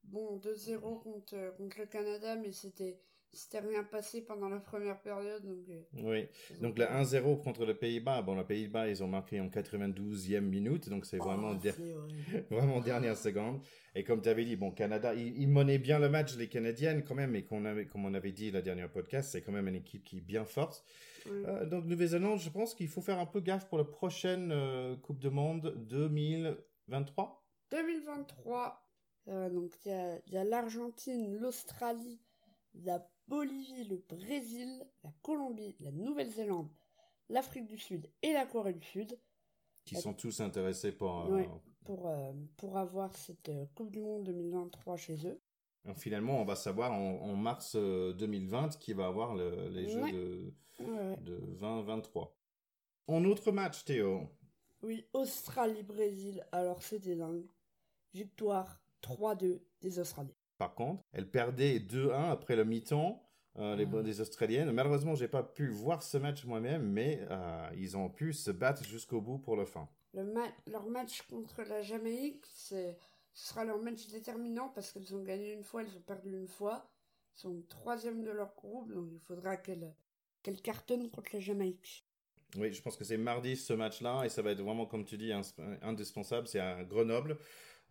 Bon, 0.04 0.38
2-0 0.38 1.02
contre, 1.02 1.54
contre 1.56 1.78
le 1.78 1.86
Canada, 1.86 2.36
mais 2.36 2.52
c'était 2.52 2.98
c'était 3.32 3.60
rien 3.60 3.82
passé 3.82 4.20
pendant 4.20 4.48
la 4.48 4.60
première 4.60 5.00
période. 5.00 5.42
Donc, 5.44 5.68
euh, 5.70 5.82
oui, 6.02 6.28
donc 6.60 6.78
le 6.78 6.84
1-0 6.84 7.42
contre 7.42 7.64
le 7.64 7.74
Pays-Bas. 7.74 8.20
Bon, 8.22 8.34
le 8.34 8.44
Pays-Bas, 8.44 8.88
ils 8.88 9.02
ont 9.02 9.08
marqué 9.08 9.40
en 9.40 9.48
92e 9.48 10.40
minute, 10.40 10.90
donc 10.90 11.06
c'est 11.06 11.16
vraiment, 11.16 11.52
oh, 11.52 12.38
vraiment 12.50 12.80
dernière 12.80 13.16
seconde. 13.16 13.60
Et 13.94 14.04
comme 14.04 14.20
tu 14.20 14.28
avais 14.28 14.44
dit, 14.44 14.56
bon, 14.56 14.70
Canada, 14.70 15.14
ils, 15.14 15.40
ils, 15.40 15.78
bien 15.78 15.98
le 15.98 16.10
match, 16.10 16.36
les 16.36 16.48
Canadiennes, 16.48 17.04
quand 17.04 17.14
même, 17.14 17.34
et 17.34 17.44
qu'on 17.44 17.64
avait, 17.64 17.86
comme 17.86 18.04
on 18.04 18.14
avait 18.14 18.32
dit 18.32 18.50
la 18.50 18.60
dernière 18.60 18.90
podcast, 18.90 19.30
c'est 19.32 19.40
quand 19.40 19.52
même 19.52 19.68
une 19.68 19.76
équipe 19.76 20.04
qui 20.04 20.18
est 20.18 20.22
bien 20.22 20.44
forte. 20.44 20.84
Euh, 21.26 21.64
donc, 21.66 21.86
Nouvelle-Zélande, 21.86 22.38
je 22.38 22.50
pense 22.50 22.74
qu'il 22.74 22.88
faut 22.88 23.00
faire 23.00 23.18
un 23.18 23.26
peu 23.26 23.40
gaffe 23.40 23.66
pour 23.66 23.78
la 23.78 23.84
prochaine 23.84 24.50
euh, 24.52 24.96
Coupe 24.96 25.18
du 25.18 25.30
Monde 25.30 25.74
2023. 25.88 27.42
2023. 27.70 28.86
donc, 29.50 29.72
il 29.86 30.32
y 30.32 30.36
a 30.36 30.44
l'Argentine, 30.44 31.38
l'Australie, 31.38 32.20
la 32.74 33.06
Bolivie, 33.28 33.84
le 33.84 33.96
Brésil, 34.08 34.86
la 35.04 35.12
Colombie, 35.22 35.76
la 35.80 35.90
Nouvelle-Zélande, 35.90 36.68
l'Afrique 37.28 37.66
du 37.66 37.78
Sud 37.78 38.08
et 38.22 38.32
la 38.32 38.46
Corée 38.46 38.72
du 38.72 38.84
Sud. 38.84 39.18
Qui 39.84 39.96
sont 39.96 40.14
tous 40.14 40.40
intéressés 40.40 40.92
pour, 40.92 41.32
euh, 41.32 41.44
pour, 41.84 42.08
euh, 42.08 42.32
pour 42.56 42.76
avoir 42.78 43.14
cette 43.16 43.48
euh, 43.48 43.66
Coupe 43.74 43.90
du 43.90 44.00
Monde 44.00 44.24
2023 44.24 44.96
chez 44.96 45.26
eux. 45.26 45.40
finalement, 45.96 46.40
on 46.40 46.44
va 46.44 46.54
savoir 46.54 46.92
en, 46.92 47.34
mars 47.34 47.74
2020 47.74 48.78
qui 48.78 48.92
va 48.92 49.06
avoir 49.06 49.34
les 49.34 49.88
Jeux 49.88 50.12
de, 50.12 50.54
de 50.78 51.36
2023. 51.40 52.36
En 53.08 53.24
autre 53.24 53.50
match, 53.50 53.84
Théo 53.84 54.28
Oui, 54.82 55.04
Australie-Brésil. 55.12 56.46
Alors, 56.52 56.82
c'était 56.82 57.16
dingue. 57.16 57.46
Victoire 58.14 58.80
3-2 59.02 59.60
des 59.80 59.98
Australiens 59.98 60.30
par 60.62 60.74
contre. 60.76 61.02
Elle 61.12 61.28
perdait 61.28 61.80
2-1 61.80 62.30
après 62.30 62.54
le 62.54 62.64
mi-temps. 62.64 63.20
Euh, 63.58 63.74
les 63.74 63.86
ah. 63.92 64.02
des 64.02 64.20
Australiennes. 64.20 64.70
Malheureusement, 64.70 65.14
j'ai 65.14 65.28
pas 65.28 65.42
pu 65.42 65.68
voir 65.68 66.02
ce 66.02 66.16
match 66.16 66.44
moi-même, 66.44 66.90
mais 66.90 67.26
euh, 67.30 67.68
ils 67.76 67.98
ont 67.98 68.08
pu 68.08 68.32
se 68.32 68.50
battre 68.50 68.82
jusqu'au 68.84 69.20
bout 69.20 69.38
pour 69.38 69.56
le 69.56 69.66
fin. 69.66 69.88
Le 70.14 70.24
leur 70.70 70.86
match 70.86 71.22
contre 71.22 71.62
la 71.62 71.82
Jamaïque, 71.82 72.46
ce 72.46 72.94
sera 73.34 73.64
leur 73.64 73.78
match 73.82 74.06
déterminant 74.08 74.68
parce 74.74 74.92
qu'elles 74.92 75.14
ont 75.14 75.22
gagné 75.22 75.52
une 75.52 75.64
fois, 75.64 75.82
elles 75.82 75.96
ont 75.96 76.06
perdu 76.06 76.34
une 76.34 76.48
fois. 76.48 76.88
Elles 77.34 77.40
sont 77.40 77.62
troisième 77.68 78.22
de 78.22 78.30
leur 78.30 78.54
groupe, 78.54 78.90
donc 78.90 79.08
il 79.12 79.20
faudra 79.20 79.56
qu'elles 79.56 79.92
qu'elles 80.42 80.62
cartonnent 80.62 81.10
contre 81.10 81.30
la 81.34 81.40
Jamaïque. 81.40 82.06
Oui, 82.56 82.72
je 82.72 82.80
pense 82.80 82.96
que 82.96 83.04
c'est 83.04 83.18
mardi 83.18 83.56
ce 83.56 83.72
match-là 83.72 84.24
et 84.24 84.28
ça 84.28 84.42
va 84.42 84.52
être 84.52 84.62
vraiment, 84.62 84.86
comme 84.86 85.04
tu 85.04 85.18
dis, 85.18 85.32
indispensable. 85.82 86.48
C'est 86.48 86.60
à 86.60 86.84
Grenoble. 86.84 87.38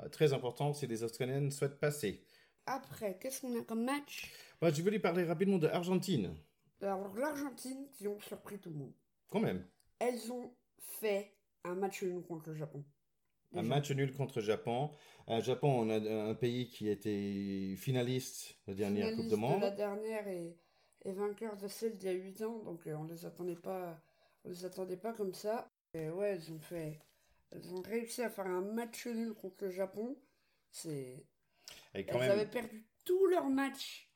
Euh, 0.04 0.10
très 0.10 0.34
important 0.34 0.74
si 0.74 0.88
les 0.88 1.04
Australiennes 1.04 1.52
souhaitent 1.52 1.80
passer. 1.80 2.24
Après, 2.66 3.18
qu'est-ce 3.20 3.42
qu'on 3.42 3.60
a 3.60 3.64
comme 3.64 3.84
match? 3.84 4.32
Bah, 4.62 4.72
Je 4.72 4.82
voulais 4.82 5.00
parler 5.00 5.24
rapidement 5.24 5.58
de 5.58 5.68
l'Argentine. 5.68 6.36
Alors, 6.82 7.16
l'Argentine, 7.16 7.88
qui 7.94 8.08
ont 8.08 8.20
surpris 8.20 8.60
tout 8.60 8.70
le 8.70 8.78
monde. 8.78 8.94
Quand 9.30 9.40
même. 9.40 9.66
Elles 10.00 10.32
ont 10.32 10.52
fait 10.78 11.34
un 11.64 11.76
match 11.76 12.04
nul 12.04 12.22
contre 12.24 12.50
le 12.50 12.56
Japon. 12.56 12.84
Un 13.54 13.64
match 13.64 13.92
nul 13.92 14.14
contre 14.14 14.40
le 14.40 14.46
Japon. 14.46 14.90
Un 15.28 15.42
Japon, 15.42 15.82
on 15.82 15.90
a 15.90 16.30
un 16.30 16.36
pays 16.36 16.70
qui 16.70 16.88
était 16.90 17.76
finaliste 17.78 18.56
la 18.68 18.74
dernière 18.74 19.16
Coupe 19.16 19.28
du 19.28 19.36
Monde. 19.36 19.58
De 19.58 19.66
la 19.66 19.72
dernière 19.72 20.28
et, 20.28 20.58
et, 21.04 21.12
vainqueur 21.12 21.58
de 21.58 21.68
celle 21.68 21.98
d'il 21.98 22.08
y 22.08 22.14
a 22.14 22.16
8 22.16 22.42
ans, 22.44 22.60
donc 22.60 22.88
euh, 22.88 22.96
on 22.96 23.04
les 23.04 23.26
attendait 23.26 23.56
pas, 23.56 24.02
on 24.46 24.50
les 24.50 24.66
attendait 24.66 24.98
pas 24.98 25.14
comme 25.14 25.34
ça. 25.34 25.68
Et 25.94 26.10
ouais, 26.10 26.30
elles 26.30 26.52
ont 26.52 26.60
fait, 26.60 27.00
elles 27.52 27.74
ont 27.74 27.82
réussi 27.82 28.22
à 28.22 28.30
faire 28.30 28.48
un 28.48 28.62
match 28.62 29.06
nul 29.08 29.34
contre 29.34 29.66
le 29.66 29.72
Japon. 29.72 30.18
C'est 30.72 31.26
elles 31.94 32.10
avaient 32.10 32.46
perdu 32.46 32.86
tous 33.06 33.28
leurs 33.28 33.50
matchs 33.50 34.10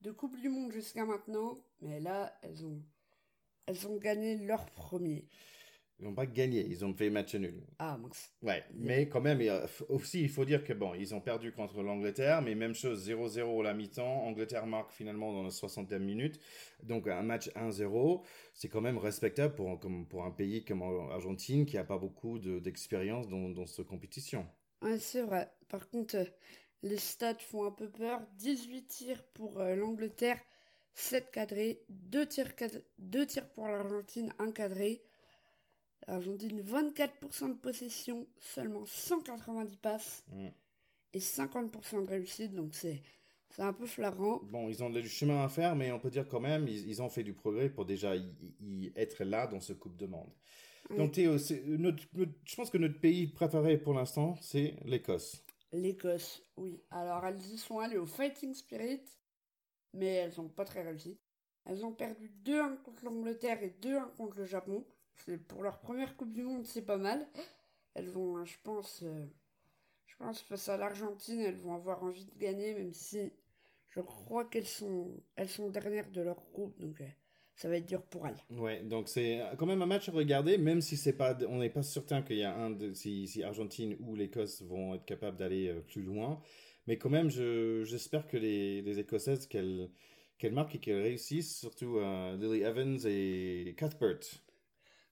de 0.00 0.10
Coupe 0.10 0.38
du 0.40 0.48
Monde 0.48 0.72
jusqu'à 0.72 1.04
maintenant, 1.04 1.58
mais 1.80 2.00
là, 2.00 2.36
elles 2.42 2.64
ont, 2.64 2.82
elles 3.66 3.86
ont 3.86 3.96
gagné 3.96 4.36
leur 4.36 4.66
premier. 4.70 5.28
Ils 5.98 6.06
n'ont 6.06 6.14
pas 6.14 6.26
gagné, 6.26 6.66
ils 6.66 6.84
ont 6.84 6.92
fait 6.92 7.10
match 7.10 7.36
nul. 7.36 7.62
Ah, 7.78 7.96
mince. 7.96 8.32
Ouais, 8.42 8.64
mais 8.74 9.08
quand 9.08 9.20
même, 9.20 9.40
aussi, 9.88 10.22
il 10.22 10.28
faut 10.28 10.44
dire 10.44 10.64
que 10.64 10.72
bon, 10.72 10.94
ils 10.94 11.14
ont 11.14 11.20
perdu 11.20 11.52
contre 11.52 11.80
l'Angleterre, 11.80 12.42
mais 12.42 12.56
même 12.56 12.74
chose, 12.74 13.08
0-0 13.08 13.60
à 13.60 13.62
la 13.62 13.72
mi-temps. 13.72 14.24
Angleterre 14.24 14.66
marque 14.66 14.90
finalement 14.90 15.32
dans 15.32 15.44
la 15.44 15.50
60e 15.50 16.00
minute. 16.00 16.40
Donc, 16.82 17.06
un 17.06 17.22
match 17.22 17.50
1-0, 17.50 18.20
c'est 18.52 18.68
quand 18.68 18.80
même 18.80 18.98
respectable 18.98 19.54
pour, 19.54 19.78
comme, 19.78 20.08
pour 20.08 20.24
un 20.24 20.32
pays 20.32 20.64
comme 20.64 20.80
l'Argentine 20.80 21.66
qui 21.66 21.76
n'a 21.76 21.84
pas 21.84 21.98
beaucoup 21.98 22.40
d'expérience 22.40 23.28
dans, 23.28 23.50
dans 23.50 23.66
cette 23.66 23.86
compétition. 23.86 24.48
Ouais, 24.82 24.98
c'est 24.98 25.22
vrai. 25.22 25.52
Par 25.68 25.88
contre, 25.88 26.16
les 26.82 26.98
stats 26.98 27.34
font 27.38 27.64
un 27.64 27.70
peu 27.70 27.88
peur. 27.88 28.20
18 28.38 28.86
tirs 28.86 29.24
pour 29.34 29.60
euh, 29.60 29.74
l'Angleterre, 29.74 30.40
7 30.94 31.30
cadrés, 31.30 31.82
2 31.88 32.26
tirs, 32.26 32.54
tirs 32.56 33.48
pour 33.50 33.66
l'Argentine, 33.68 34.32
1 34.38 34.52
cadré. 34.52 35.02
L'Argentine, 36.08 36.60
24% 36.62 37.48
de 37.48 37.54
possession, 37.54 38.26
seulement 38.40 38.84
190 38.84 39.76
passes 39.76 40.24
mm. 40.32 40.48
et 41.12 41.18
50% 41.20 42.04
de 42.04 42.10
réussite. 42.10 42.54
Donc 42.54 42.74
c'est 42.74 43.00
c'est 43.54 43.62
un 43.62 43.72
peu 43.72 43.86
flagrant. 43.86 44.40
Bon, 44.44 44.68
ils 44.70 44.82
ont 44.82 44.88
du 44.88 45.06
chemin 45.08 45.44
à 45.44 45.48
faire, 45.48 45.76
mais 45.76 45.92
on 45.92 45.98
peut 45.98 46.10
dire 46.10 46.26
quand 46.26 46.40
même, 46.40 46.66
ils, 46.68 47.02
ont 47.02 47.10
fait 47.10 47.22
du 47.22 47.34
progrès 47.34 47.68
pour 47.68 47.84
déjà 47.84 48.16
y, 48.16 48.92
être 48.96 49.24
là 49.24 49.46
dans 49.46 49.60
ce 49.60 49.74
Coupe 49.74 49.96
de 49.96 50.06
Monde. 50.06 50.30
Donc 50.96 51.12
Théo, 51.12 51.36
je 51.38 52.56
pense 52.56 52.70
que 52.70 52.78
notre 52.78 52.98
pays 52.98 53.26
préféré 53.26 53.76
pour 53.76 53.94
l'instant, 53.94 54.36
c'est 54.40 54.74
l'Écosse. 54.84 55.44
L'Écosse, 55.72 56.42
oui. 56.56 56.82
Alors 56.90 57.24
elles 57.26 57.40
y 57.40 57.56
sont 57.58 57.78
allées 57.78 57.96
au 57.96 58.06
Fighting 58.06 58.54
Spirit, 58.54 59.02
mais 59.94 60.14
elles 60.14 60.34
n'ont 60.36 60.48
pas 60.48 60.64
très 60.64 60.82
réussi. 60.82 61.18
Elles 61.64 61.84
ont 61.84 61.92
perdu 61.92 62.30
2-1 62.44 62.76
contre 62.82 63.04
l'Angleterre 63.04 63.62
et 63.62 63.74
2-1 63.80 64.10
contre 64.16 64.38
le 64.38 64.44
Japon. 64.44 64.84
Pour 65.48 65.62
leur 65.62 65.80
première 65.80 66.16
Coupe 66.16 66.32
du 66.32 66.42
Monde, 66.42 66.66
c'est 66.66 66.82
pas 66.82 66.96
mal. 66.96 67.26
Elles 67.94 68.08
vont, 68.08 68.44
je 68.44 68.56
pense, 68.62 69.02
euh, 69.02 69.26
je 70.06 70.16
pense 70.16 70.40
face 70.42 70.68
à 70.68 70.76
l'Argentine, 70.76 71.40
elles 71.40 71.56
vont 71.56 71.74
avoir 71.74 72.02
envie 72.02 72.24
de 72.24 72.34
gagner, 72.38 72.74
même 72.74 72.92
si 72.92 73.32
je 73.90 74.00
crois 74.00 74.44
qu'elles 74.46 74.66
sont, 74.66 75.22
elles 75.36 75.48
sont 75.48 75.70
dernières 75.70 76.10
de 76.10 76.22
leur 76.22 76.42
groupe, 76.52 76.80
euh, 76.82 77.06
ça 77.54 77.68
va 77.68 77.76
être 77.76 77.86
dur 77.86 78.02
pour 78.02 78.26
elles. 78.26 78.58
Ouais, 78.58 78.82
donc 78.82 79.08
c'est 79.08 79.40
quand 79.58 79.66
même 79.66 79.82
un 79.82 79.86
match 79.86 80.08
à 80.08 80.12
regarder, 80.12 80.58
même 80.58 80.80
si 80.80 80.96
c'est 80.96 81.12
pas, 81.12 81.36
on 81.48 81.58
n'est 81.58 81.70
pas 81.70 81.82
certain 81.82 82.22
qu'il 82.22 82.36
y 82.36 82.44
a 82.44 82.54
un 82.54 82.70
de, 82.70 82.92
si, 82.94 83.26
si 83.28 83.42
Argentine 83.42 83.96
ou 84.00 84.14
l'Écosse 84.14 84.62
vont 84.62 84.94
être 84.94 85.04
capables 85.04 85.36
d'aller 85.36 85.68
euh, 85.68 85.80
plus 85.80 86.02
loin, 86.02 86.40
mais 86.86 86.98
quand 86.98 87.10
même, 87.10 87.30
j'espère 87.30 88.26
que 88.26 88.36
les, 88.36 88.82
les 88.82 88.98
Écossaises 88.98 89.46
qu'elles 89.46 89.90
qu'elles 90.38 90.52
marquent 90.52 90.74
et 90.74 90.80
qu'elles 90.80 91.02
réussissent, 91.02 91.56
surtout 91.56 91.98
euh, 91.98 92.36
Lily 92.36 92.64
Evans 92.64 92.98
et 93.04 93.76
Cuthbert. 93.76 94.18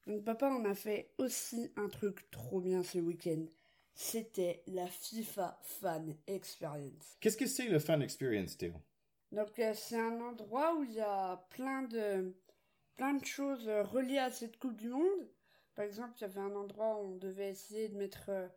Donc 0.05 0.25
papa, 0.25 0.47
on 0.47 0.65
a 0.65 0.75
fait 0.75 1.11
aussi 1.19 1.71
un 1.77 1.87
truc 1.87 2.29
trop 2.31 2.59
bien 2.59 2.83
ce 2.83 2.97
week-end 2.97 3.45
c'était 3.93 4.63
la 4.67 4.87
FIFA 4.87 5.59
Fan 5.63 6.15
Experience. 6.27 7.17
Qu'est-ce 7.19 7.37
que 7.37 7.45
c'est 7.45 7.67
le 7.67 7.79
Fan 7.79 8.01
Experience, 8.01 8.57
Théo? 8.57 8.73
Donc 9.31 9.59
euh, 9.59 9.73
c'est 9.73 9.99
un 9.99 10.19
endroit 10.19 10.75
où 10.75 10.83
il 10.83 10.93
y 10.93 11.01
a 11.01 11.37
plein 11.51 11.83
de 11.83 12.33
plein 12.95 13.13
de 13.13 13.25
choses 13.25 13.67
euh, 13.67 13.83
reliées 13.83 14.17
à 14.17 14.29
cette 14.29 14.57
Coupe 14.57 14.75
du 14.75 14.89
Monde. 14.89 15.29
Par 15.75 15.85
exemple, 15.85 16.13
il 16.17 16.21
y 16.21 16.25
avait 16.25 16.41
un 16.41 16.55
endroit 16.55 17.01
où 17.01 17.13
on 17.13 17.15
devait 17.15 17.49
essayer 17.49 17.87
de 17.87 17.97
mettre 17.97 18.29
euh, 18.29 18.47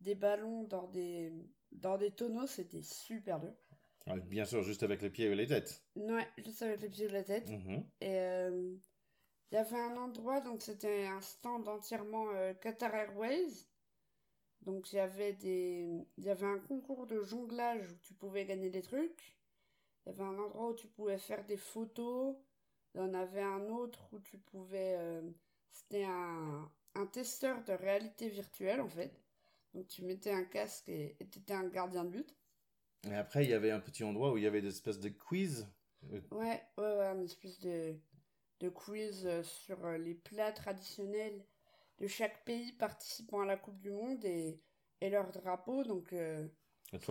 des 0.00 0.14
ballons 0.14 0.64
dans 0.64 0.86
des 0.88 1.32
dans 1.72 1.96
des 1.96 2.10
tonneaux, 2.10 2.46
c'était 2.46 2.82
super 2.82 3.40
dur. 3.40 3.54
Bien 4.24 4.46
sûr, 4.46 4.62
juste 4.62 4.82
avec 4.82 5.02
les 5.02 5.10
pieds 5.10 5.26
et 5.26 5.34
les 5.34 5.46
têtes. 5.46 5.82
Ouais, 5.94 6.26
juste 6.38 6.62
avec 6.62 6.80
les 6.80 6.88
pieds 6.88 7.06
et 7.06 7.10
la 7.10 7.24
tête. 7.24 7.50
Mhm. 7.50 7.84
Et 8.00 8.16
il 9.50 9.54
y 9.54 9.56
avait 9.58 9.76
un 9.76 9.98
endroit, 9.98 10.40
donc 10.40 10.62
c'était 10.62 11.06
un 11.06 11.20
stand 11.20 11.68
entièrement 11.68 12.26
Qatar 12.62 12.94
Airways. 12.94 13.66
Donc 14.62 14.92
il 14.92 14.96
y 14.96 14.98
avait 14.98 15.34
des 15.34 16.06
il 16.16 16.24
y 16.24 16.30
avait 16.30 16.46
un 16.46 16.58
concours 16.58 17.06
de 17.06 17.20
jonglage 17.22 17.92
où 17.92 17.96
tu 18.00 18.14
pouvais 18.14 18.46
gagner 18.46 18.70
des 18.70 18.82
trucs. 18.82 19.37
Il 20.08 20.12
y 20.12 20.14
avait 20.14 20.24
un 20.24 20.38
endroit 20.38 20.70
où 20.70 20.74
tu 20.74 20.86
pouvais 20.86 21.18
faire 21.18 21.44
des 21.44 21.58
photos. 21.58 22.34
Il 22.94 23.00
y 23.02 23.04
en 23.04 23.12
avait 23.12 23.42
un 23.42 23.68
autre 23.68 24.08
où 24.12 24.18
tu 24.20 24.38
pouvais 24.38 24.96
euh, 24.96 25.20
c'était 25.70 26.04
un 26.04 26.70
un 26.94 27.06
testeur 27.06 27.62
de 27.64 27.72
réalité 27.72 28.30
virtuelle 28.30 28.80
en 28.80 28.88
fait. 28.88 29.12
Donc 29.74 29.86
tu 29.86 30.02
mettais 30.02 30.32
un 30.32 30.44
casque 30.44 30.88
et 30.88 31.14
tu 31.30 31.40
étais 31.40 31.52
un 31.52 31.68
gardien 31.68 32.04
de 32.04 32.10
but. 32.10 32.34
Et 33.06 33.14
après 33.14 33.44
il 33.44 33.50
y 33.50 33.54
avait 33.54 33.70
un 33.70 33.80
petit 33.80 34.02
endroit 34.02 34.32
où 34.32 34.38
il 34.38 34.44
y 34.44 34.46
avait 34.46 34.62
des 34.62 34.68
espèces 34.68 34.98
de 34.98 35.10
quiz. 35.10 35.68
Ouais, 36.30 36.62
ouais, 36.78 36.96
ouais, 36.96 37.12
une 37.12 37.24
espèce 37.24 37.60
de 37.60 37.94
de 38.60 38.68
quiz 38.68 39.26
euh, 39.26 39.42
sur 39.42 39.84
euh, 39.84 39.98
les 39.98 40.14
plats 40.14 40.52
traditionnels 40.52 41.44
de 41.98 42.06
chaque 42.06 42.44
pays 42.44 42.72
participant 42.72 43.40
à 43.40 43.46
la 43.46 43.56
Coupe 43.56 43.78
du 43.78 43.90
Monde 43.90 44.24
et, 44.24 44.60
et 45.00 45.10
leur 45.10 45.30
drapeau. 45.30 45.84
Donc, 45.84 46.12
euh, 46.12 46.46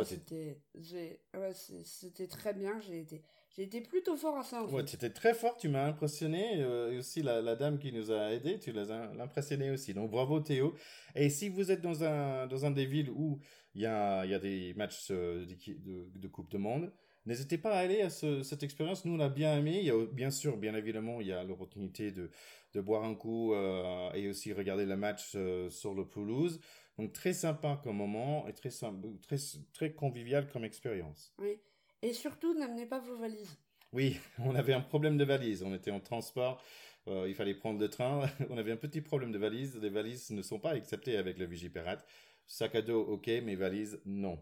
c'était 0.04 0.60
ouais, 0.76 1.54
c'était 1.54 2.28
très 2.28 2.54
bien. 2.54 2.80
J'ai 2.80 3.00
été, 3.02 3.22
j'ai 3.56 3.64
été 3.64 3.82
plutôt 3.82 4.18
fort 4.18 4.38
à 4.38 4.44
ça. 4.44 4.64
En 4.64 4.70
ouais, 4.72 4.84
tu 4.84 4.96
étais 4.96 5.12
très 5.12 5.34
fort, 5.34 5.56
tu 5.58 5.70
m'as 5.70 5.86
impressionné. 5.86 6.64
Euh, 6.64 6.94
et 6.94 6.98
aussi, 6.98 7.22
la, 7.22 7.42
la, 7.42 7.56
dame 7.56 7.78
qui 7.78 7.92
nous 7.92 8.12
a 8.12 8.34
aidés, 8.34 8.60
tu 8.60 8.72
l'as 8.72 8.92
impressionné 9.20 9.70
aussi. 9.70 9.94
Donc, 9.94 10.10
bravo 10.10 10.40
Théo. 10.40 10.74
Et 11.16 11.30
si 11.30 11.50
vous 11.50 11.72
êtes 11.72 11.82
dans 11.82 12.04
un, 12.04 12.48
dans 12.48 12.66
un 12.66 12.72
des 12.72 12.86
villes 12.86 13.12
où 13.12 13.40
il 13.76 13.82
y 13.82 13.86
a, 13.86 14.26
y 14.26 14.34
a 14.34 14.40
des 14.40 14.74
matchs 14.74 15.10
euh, 15.12 15.46
de, 15.46 16.10
de, 16.16 16.28
Coupe 16.28 16.50
du 16.50 16.58
Monde, 16.58 16.92
N'hésitez 17.28 17.58
pas 17.58 17.74
à 17.74 17.80
aller 17.80 18.02
à 18.02 18.10
cette 18.10 18.64
expérience. 18.64 19.04
Nous, 19.04 19.14
on 19.14 19.20
a 19.20 19.28
bien 19.28 19.58
aimé. 19.58 19.80
Il 19.80 19.86
y 19.86 19.92
a, 19.92 20.06
bien 20.14 20.32
sûr, 20.32 20.56
bien 20.56 20.74
évidemment, 20.74 21.20
il 21.20 21.28
y 21.28 21.34
a 21.34 21.44
l'opportunité 21.44 22.12
de, 22.12 22.30
de 22.74 22.82
boire 22.82 23.04
un 23.04 23.16
coup 23.16 23.54
euh, 23.54 24.10
et 24.14 24.30
aussi 24.30 24.54
regarder 24.54 24.86
le 24.86 24.96
match 24.96 25.34
euh, 25.36 25.70
sur 25.70 25.94
le 25.94 26.06
pelouse. 26.06 26.62
Donc 26.98 27.13
très 27.13 27.34
sympa 27.34 27.80
comme 27.84 27.98
moment 27.98 28.48
et 28.48 28.54
très, 28.54 28.70
très, 28.70 29.38
très 29.74 29.94
convivial 29.94 30.50
comme 30.50 30.66
expérience. 30.66 31.34
Oui. 31.38 31.60
Et 32.01 32.13
surtout, 32.13 32.54
n'amenez 32.58 32.86
pas 32.86 33.00
vos 33.00 33.18
valises. 33.18 33.58
Oui, 33.94 34.20
on 34.39 34.56
avait 34.56 34.74
un 34.74 34.82
problème 34.82 35.18
de 35.18 35.24
valises. 35.24 35.63
On 35.63 35.74
était 35.74 35.92
en 35.92 36.00
transport. 36.00 36.62
Euh, 37.08 37.27
il 37.27 37.36
fallait 37.36 37.56
prendre 37.56 37.80
le 37.80 37.89
train. 37.89 38.27
on 38.50 38.58
avait 38.58 38.72
un 38.72 38.77
petit 38.77 39.01
problème 39.01 39.32
de 39.32 39.38
valises. 39.38 39.77
Les 39.77 39.89
valises 39.89 40.32
ne 40.32 40.42
sont 40.42 40.60
pas 40.60 40.72
acceptées 40.72 41.18
avec 41.18 41.38
le 41.38 41.46
Vigipirate. 41.46 42.06
Sac 42.46 42.75
à 42.75 42.82
dos, 42.82 43.01
ok, 43.01 43.27
mais 43.44 43.56
valises, 43.56 44.01
non. 44.06 44.42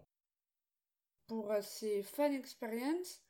Pour 1.27 1.51
ces 1.61 2.03
fan 2.03 2.33
experience, 2.33 3.23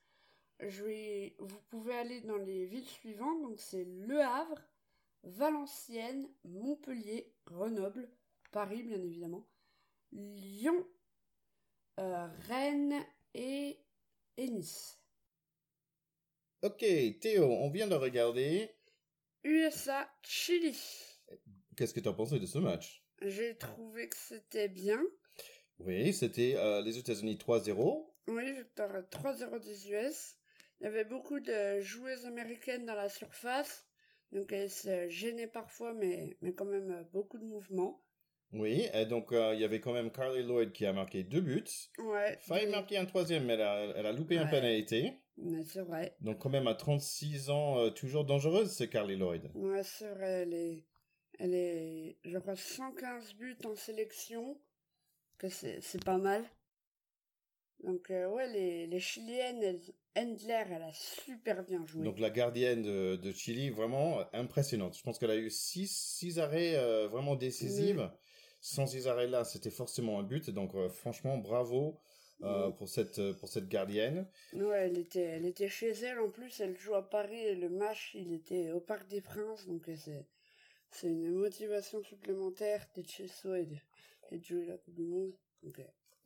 je 0.60 0.84
vais, 0.84 1.36
vous 1.39 1.62
pouvez 1.70 1.94
aller 1.94 2.22
dans 2.22 2.38
les 2.38 2.65
villes 2.65 2.88
suivantes. 2.88 3.41
Donc 3.41 3.60
c'est 3.60 3.86
Le 3.86 4.20
Havre, 4.20 4.62
Valenciennes, 5.24 6.27
Montpellier, 6.44 7.34
Grenoble, 7.46 8.10
Paris 8.56 8.84
bien 8.84 9.04
évidemment, 9.04 9.46
Lyon, 10.14 10.88
euh, 12.00 12.28
Rennes 12.48 13.04
et, 13.34 13.82
Nice. 14.38 14.98
Ok, 16.62 16.80
Théo, 17.20 17.52
on 17.52 17.70
vient 17.70 17.88
de 17.88 17.96
regarder. 17.96 18.70
USA, 19.44 20.10
Chili. 20.24 20.80
Qu'est-ce 21.76 21.94
que 21.94 22.00
tu 22.00 22.08
as 22.08 22.14
pensé 22.14 22.40
de 22.40 22.46
ce 22.46 22.58
match? 22.60 23.04
J'ai 23.22 23.58
trouvé 23.58 24.08
que 24.08 24.16
c'était 24.16 24.70
bien. 24.70 25.04
Oui, 25.80 26.14
c'était 26.14 26.56
euh, 26.56 26.82
les 26.82 26.98
États-Unis 26.98 27.36
3-0. 27.36 28.10
Oui, 28.28 28.54
victoire 28.54 29.02
3-0 29.12 29.60
des 29.60 29.92
US. 29.92 30.38
Il 30.80 30.86
y 30.86 30.88
avait 30.88 31.04
beaucoup 31.04 31.42
de 31.42 31.82
joueuses 31.82 32.26
américaines 32.26 32.86
dans 32.86 32.96
la 32.96 33.10
surface. 33.10 33.86
Donc 34.32 34.54
elle 34.54 34.72
se 34.72 35.10
gênait 35.10 35.48
parfois, 35.48 35.94
mais, 35.94 36.38
mais 36.40 36.54
quand 36.54 36.64
même 36.64 36.92
euh, 36.92 37.04
beaucoup 37.12 37.38
de 37.38 37.44
mouvements. 37.44 38.05
Oui, 38.56 38.88
et 38.94 39.06
donc 39.06 39.32
euh, 39.32 39.54
il 39.54 39.60
y 39.60 39.64
avait 39.64 39.80
quand 39.80 39.94
même 39.94 40.12
Carly 40.12 40.44
Lloyd 40.44 40.72
qui 40.72 40.86
a 40.86 40.94
marqué 40.94 41.24
deux 41.24 41.42
buts. 41.42 41.64
Ouais. 42.00 42.38
Failli 42.42 42.68
marquer 42.72 42.98
un 42.98 43.06
troisième, 43.06 43.46
mais 43.46 43.54
elle 43.54 43.62
a, 43.62 43.82
elle 43.98 44.06
a 44.06 44.12
loupé 44.12 44.38
un 44.38 44.48
pénalité. 44.48 45.14
c'est 45.66 45.82
vrai. 45.82 46.16
Donc 46.22 46.40
quand 46.40 46.50
même 46.50 46.68
à 46.68 46.76
36 46.76 47.50
ans, 47.50 47.80
euh, 47.80 47.90
toujours 47.90 48.26
dangereuse, 48.26 48.72
c'est 48.72 48.90
Carly 48.90 49.18
Lloyd. 49.18 49.52
Ouais, 49.54 49.84
c'est 49.84 50.10
vrai, 50.10 50.44
elle 50.44 50.54
est, 50.54 50.86
elle 51.40 51.54
est, 51.54 52.18
je 52.24 52.38
crois, 52.38 52.56
115 52.56 53.34
buts 53.36 53.58
en 53.66 53.76
sélection, 53.76 54.58
que 55.38 55.50
c'est 55.50 56.04
pas 56.06 56.18
mal. 56.18 56.44
Donc 57.84 58.08
ouais, 58.10 58.48
les, 58.54 58.88
les 58.88 59.00
Chiliennes, 59.00 59.62
elles, 59.62 59.82
Endler, 60.18 60.64
elle 60.72 60.84
a 60.84 60.94
super 60.94 61.64
bien 61.64 61.86
joué. 61.86 62.04
Donc 62.04 62.20
la 62.20 62.30
gardienne 62.30 62.82
de, 62.82 63.18
de 63.18 63.32
Chili, 63.34 63.70
vraiment 63.70 64.22
impressionnante. 64.34 64.98
Je 64.98 65.04
pense 65.04 65.20
qu'elle 65.20 65.32
a 65.32 65.36
eu 65.36 65.50
six, 65.50 65.92
six 65.92 66.40
arrêts 66.40 66.76
euh, 66.76 67.08
vraiment 67.10 67.36
décisifs. 67.36 68.00
Sans 68.65 69.07
arrêts-là, 69.07 69.43
c'était 69.43 69.69
forcément 69.69 70.19
un 70.19 70.24
but. 70.24 70.50
Donc 70.50 70.74
euh, 70.74 70.89
franchement, 70.89 71.38
bravo 71.38 72.00
euh, 72.41 72.72
pour 72.72 72.89
cette 72.89 73.22
pour 73.34 73.48
cette 73.48 73.69
gardienne. 73.69 74.27
Ouais, 74.53 74.88
elle 74.88 74.98
était 74.98 75.22
elle 75.22 75.45
était 75.45 75.69
chez 75.69 75.91
elle 75.91 76.19
en 76.19 76.31
plus. 76.31 76.60
Elle 76.60 76.75
joue 76.75 76.95
à 76.95 77.07
Paris 77.07 77.39
et 77.39 77.53
le 77.53 77.69
match 77.69 78.15
il 78.15 78.34
était 78.34 78.72
au 78.72 78.79
Parc 78.79 79.07
des 79.07 79.22
Princes. 79.22 79.67
Donc 79.67 79.84
c'est 79.95 80.25
c'est 80.89 81.10
une 81.10 81.31
motivation 81.31 82.01
supplémentaire 82.01 82.84
d'être 82.95 83.12
chez 83.12 83.27
soi 83.27 83.60
et 83.60 83.67
de, 83.67 84.43
jouer 84.43 84.65
la 84.65 84.77
Coupe 84.77 84.95
du 84.95 85.03
Monde. 85.03 85.34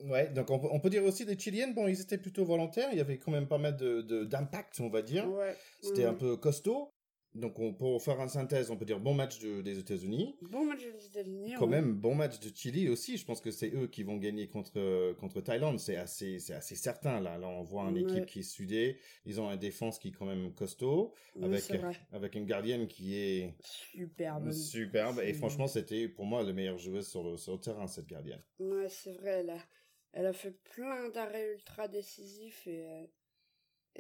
Ouais, 0.06 0.30
donc 0.30 0.50
on, 0.50 0.80
peut 0.80 0.90
dire 0.90 1.04
aussi 1.04 1.26
des 1.26 1.38
Chiliennes, 1.38 1.74
bon, 1.74 1.90
ils 1.90 2.00
étaient 2.00 2.18
plutôt 2.18 2.46
volontaires, 2.46 2.88
il 2.94 2.98
y 2.98 3.02
avait 3.02 3.18
quand 3.18 3.32
même 3.32 3.50
pas 3.50 3.58
mal 3.58 3.76
de 3.76 4.24
d'impact, 4.24 4.80
on 4.80 4.90
va 4.90 5.02
dire. 5.02 5.30
Ouais. 5.30 5.58
C'était 5.82 6.06
un 6.06 6.14
peu 6.14 6.38
costaud. 6.38 6.94
Donc 7.36 7.60
on, 7.60 7.74
pour 7.74 8.02
faire 8.02 8.20
une 8.20 8.30
synthèse, 8.30 8.72
on 8.72 8.78
peut 8.78 8.86
dire 8.86 9.00
bon 9.00 9.14
match 9.14 9.40
des 9.40 9.80
États-Unis. 9.80 10.36
Bon 10.42 10.66
match 10.66 10.82
des 10.82 11.06
États-Unis. 11.06 11.54
Quand 11.60 11.68
même 11.68 11.94
bon 11.94 12.16
match 12.16 12.40
de 12.40 12.56
Chili 12.56 12.90
aussi. 12.90 13.18
Je 13.18 13.26
pense 13.26 13.40
que 13.40 13.52
c'est 13.52 13.74
eux 13.74 13.88
qui 13.88 14.04
vont 14.04 14.18
gagner 14.18 14.48
contre 14.48 15.14
contre 15.14 15.42
Thaïlande. 15.42 15.80
C'est 15.80 15.96
assez 15.96 16.40
c'est 16.40 16.54
assez 16.54 16.76
certain 16.76 17.20
là. 17.20 17.38
Là 17.38 17.48
on 17.48 17.62
voit 17.62 17.84
une 17.84 17.98
équipe 17.98 18.26
qui 18.26 18.40
est 18.40 18.44
sudée. 18.44 18.98
Ils 19.26 19.40
ont 19.40 19.48
un 19.48 19.58
défense 19.58 20.00
qui 20.00 20.10
est 20.10 20.12
quand 20.12 20.26
même 20.26 20.54
costaud 20.54 21.14
avec 21.42 21.72
avec 22.12 22.36
une 22.36 22.46
gardienne 22.46 22.88
qui 22.88 23.16
est 23.16 23.54
superbe. 23.62 24.52
Superbe. 24.52 25.22
Et 25.24 25.34
franchement 25.34 25.68
c'était 25.68 26.08
pour 26.08 26.26
moi 26.26 26.44
le 26.44 26.54
meilleur 26.54 26.78
joueur 26.78 27.04
sur 27.04 27.24
le 27.24 27.38
sur 27.38 27.54
le 27.54 27.60
terrain 27.60 27.88
cette 27.88 28.08
gardienne. 28.08 28.42
Ouais 28.60 28.90
c'est 28.90 29.14
vrai 29.14 29.44
là 29.44 29.58
elle 30.12 30.26
a 30.26 30.34
fait 30.34 30.52
plein 30.52 31.10
d'arrêts 31.10 31.54
ultra 31.54 31.88
décisifs 31.88 32.66
et, 32.68 32.86
euh, 32.86 33.06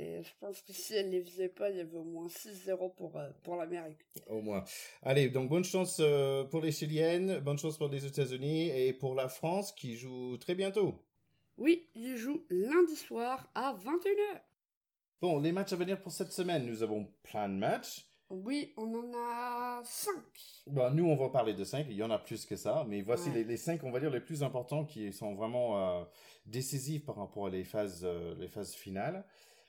et 0.01 0.23
je 0.23 0.29
pense 0.39 0.61
que 0.61 0.71
si 0.71 0.93
elle 0.95 1.09
les 1.09 1.21
faisait 1.21 1.49
pas, 1.49 1.69
il 1.69 1.77
y 1.77 1.81
avait 1.81 1.97
au 1.97 2.03
moins 2.03 2.27
6-0 2.27 2.95
pour, 2.95 3.17
euh, 3.17 3.29
pour 3.43 3.55
l'Amérique. 3.57 3.99
Au 4.27 4.41
moins. 4.41 4.63
Allez, 5.03 5.29
donc 5.29 5.49
bonne 5.49 5.63
chance 5.65 5.97
euh, 5.99 6.43
pour 6.45 6.61
les 6.61 6.71
Chiliennes, 6.71 7.39
bonne 7.39 7.57
chance 7.59 7.77
pour 7.77 7.89
les 7.89 8.05
États-Unis 8.05 8.69
et 8.69 8.93
pour 8.93 9.13
la 9.15 9.27
France 9.27 9.71
qui 9.73 9.95
joue 9.97 10.37
très 10.37 10.55
bientôt. 10.55 10.95
Oui, 11.57 11.89
il 11.95 12.15
joue 12.15 12.45
lundi 12.49 12.95
soir 12.95 13.49
à 13.53 13.73
21h. 13.75 14.41
Bon, 15.21 15.39
les 15.39 15.51
matchs 15.51 15.73
à 15.73 15.75
venir 15.75 16.01
pour 16.01 16.13
cette 16.13 16.31
semaine, 16.31 16.65
nous 16.65 16.81
avons 16.81 17.05
plein 17.23 17.49
de 17.49 17.55
matchs. 17.55 18.05
Oui, 18.29 18.73
on 18.77 18.93
en 18.93 19.11
a 19.17 19.81
5. 19.83 20.13
Bon, 20.67 20.91
nous, 20.93 21.05
on 21.05 21.15
va 21.15 21.29
parler 21.29 21.53
de 21.55 21.63
5, 21.63 21.87
il 21.89 21.95
y 21.95 22.03
en 22.03 22.11
a 22.11 22.19
plus 22.19 22.45
que 22.45 22.55
ça, 22.55 22.85
mais 22.87 23.01
voici 23.01 23.29
Ouais. 23.29 23.37
les, 23.37 23.43
les 23.43 23.57
5, 23.57 23.83
on 23.83 23.91
va 23.91 23.99
dire, 23.99 24.11
les 24.11 24.21
plus 24.21 24.43
importants 24.43 24.85
qui 24.85 25.11
sont 25.11 25.33
vraiment 25.33 25.99
euh, 25.99 26.03
décisifs 26.45 27.05
par 27.05 27.15
rapport 27.15 27.47
à 27.47 27.49
les 27.49 27.63
phases, 27.63 28.01
euh, 28.05 28.35
les 28.39 28.47
phases 28.47 28.75
finales. 28.75 29.25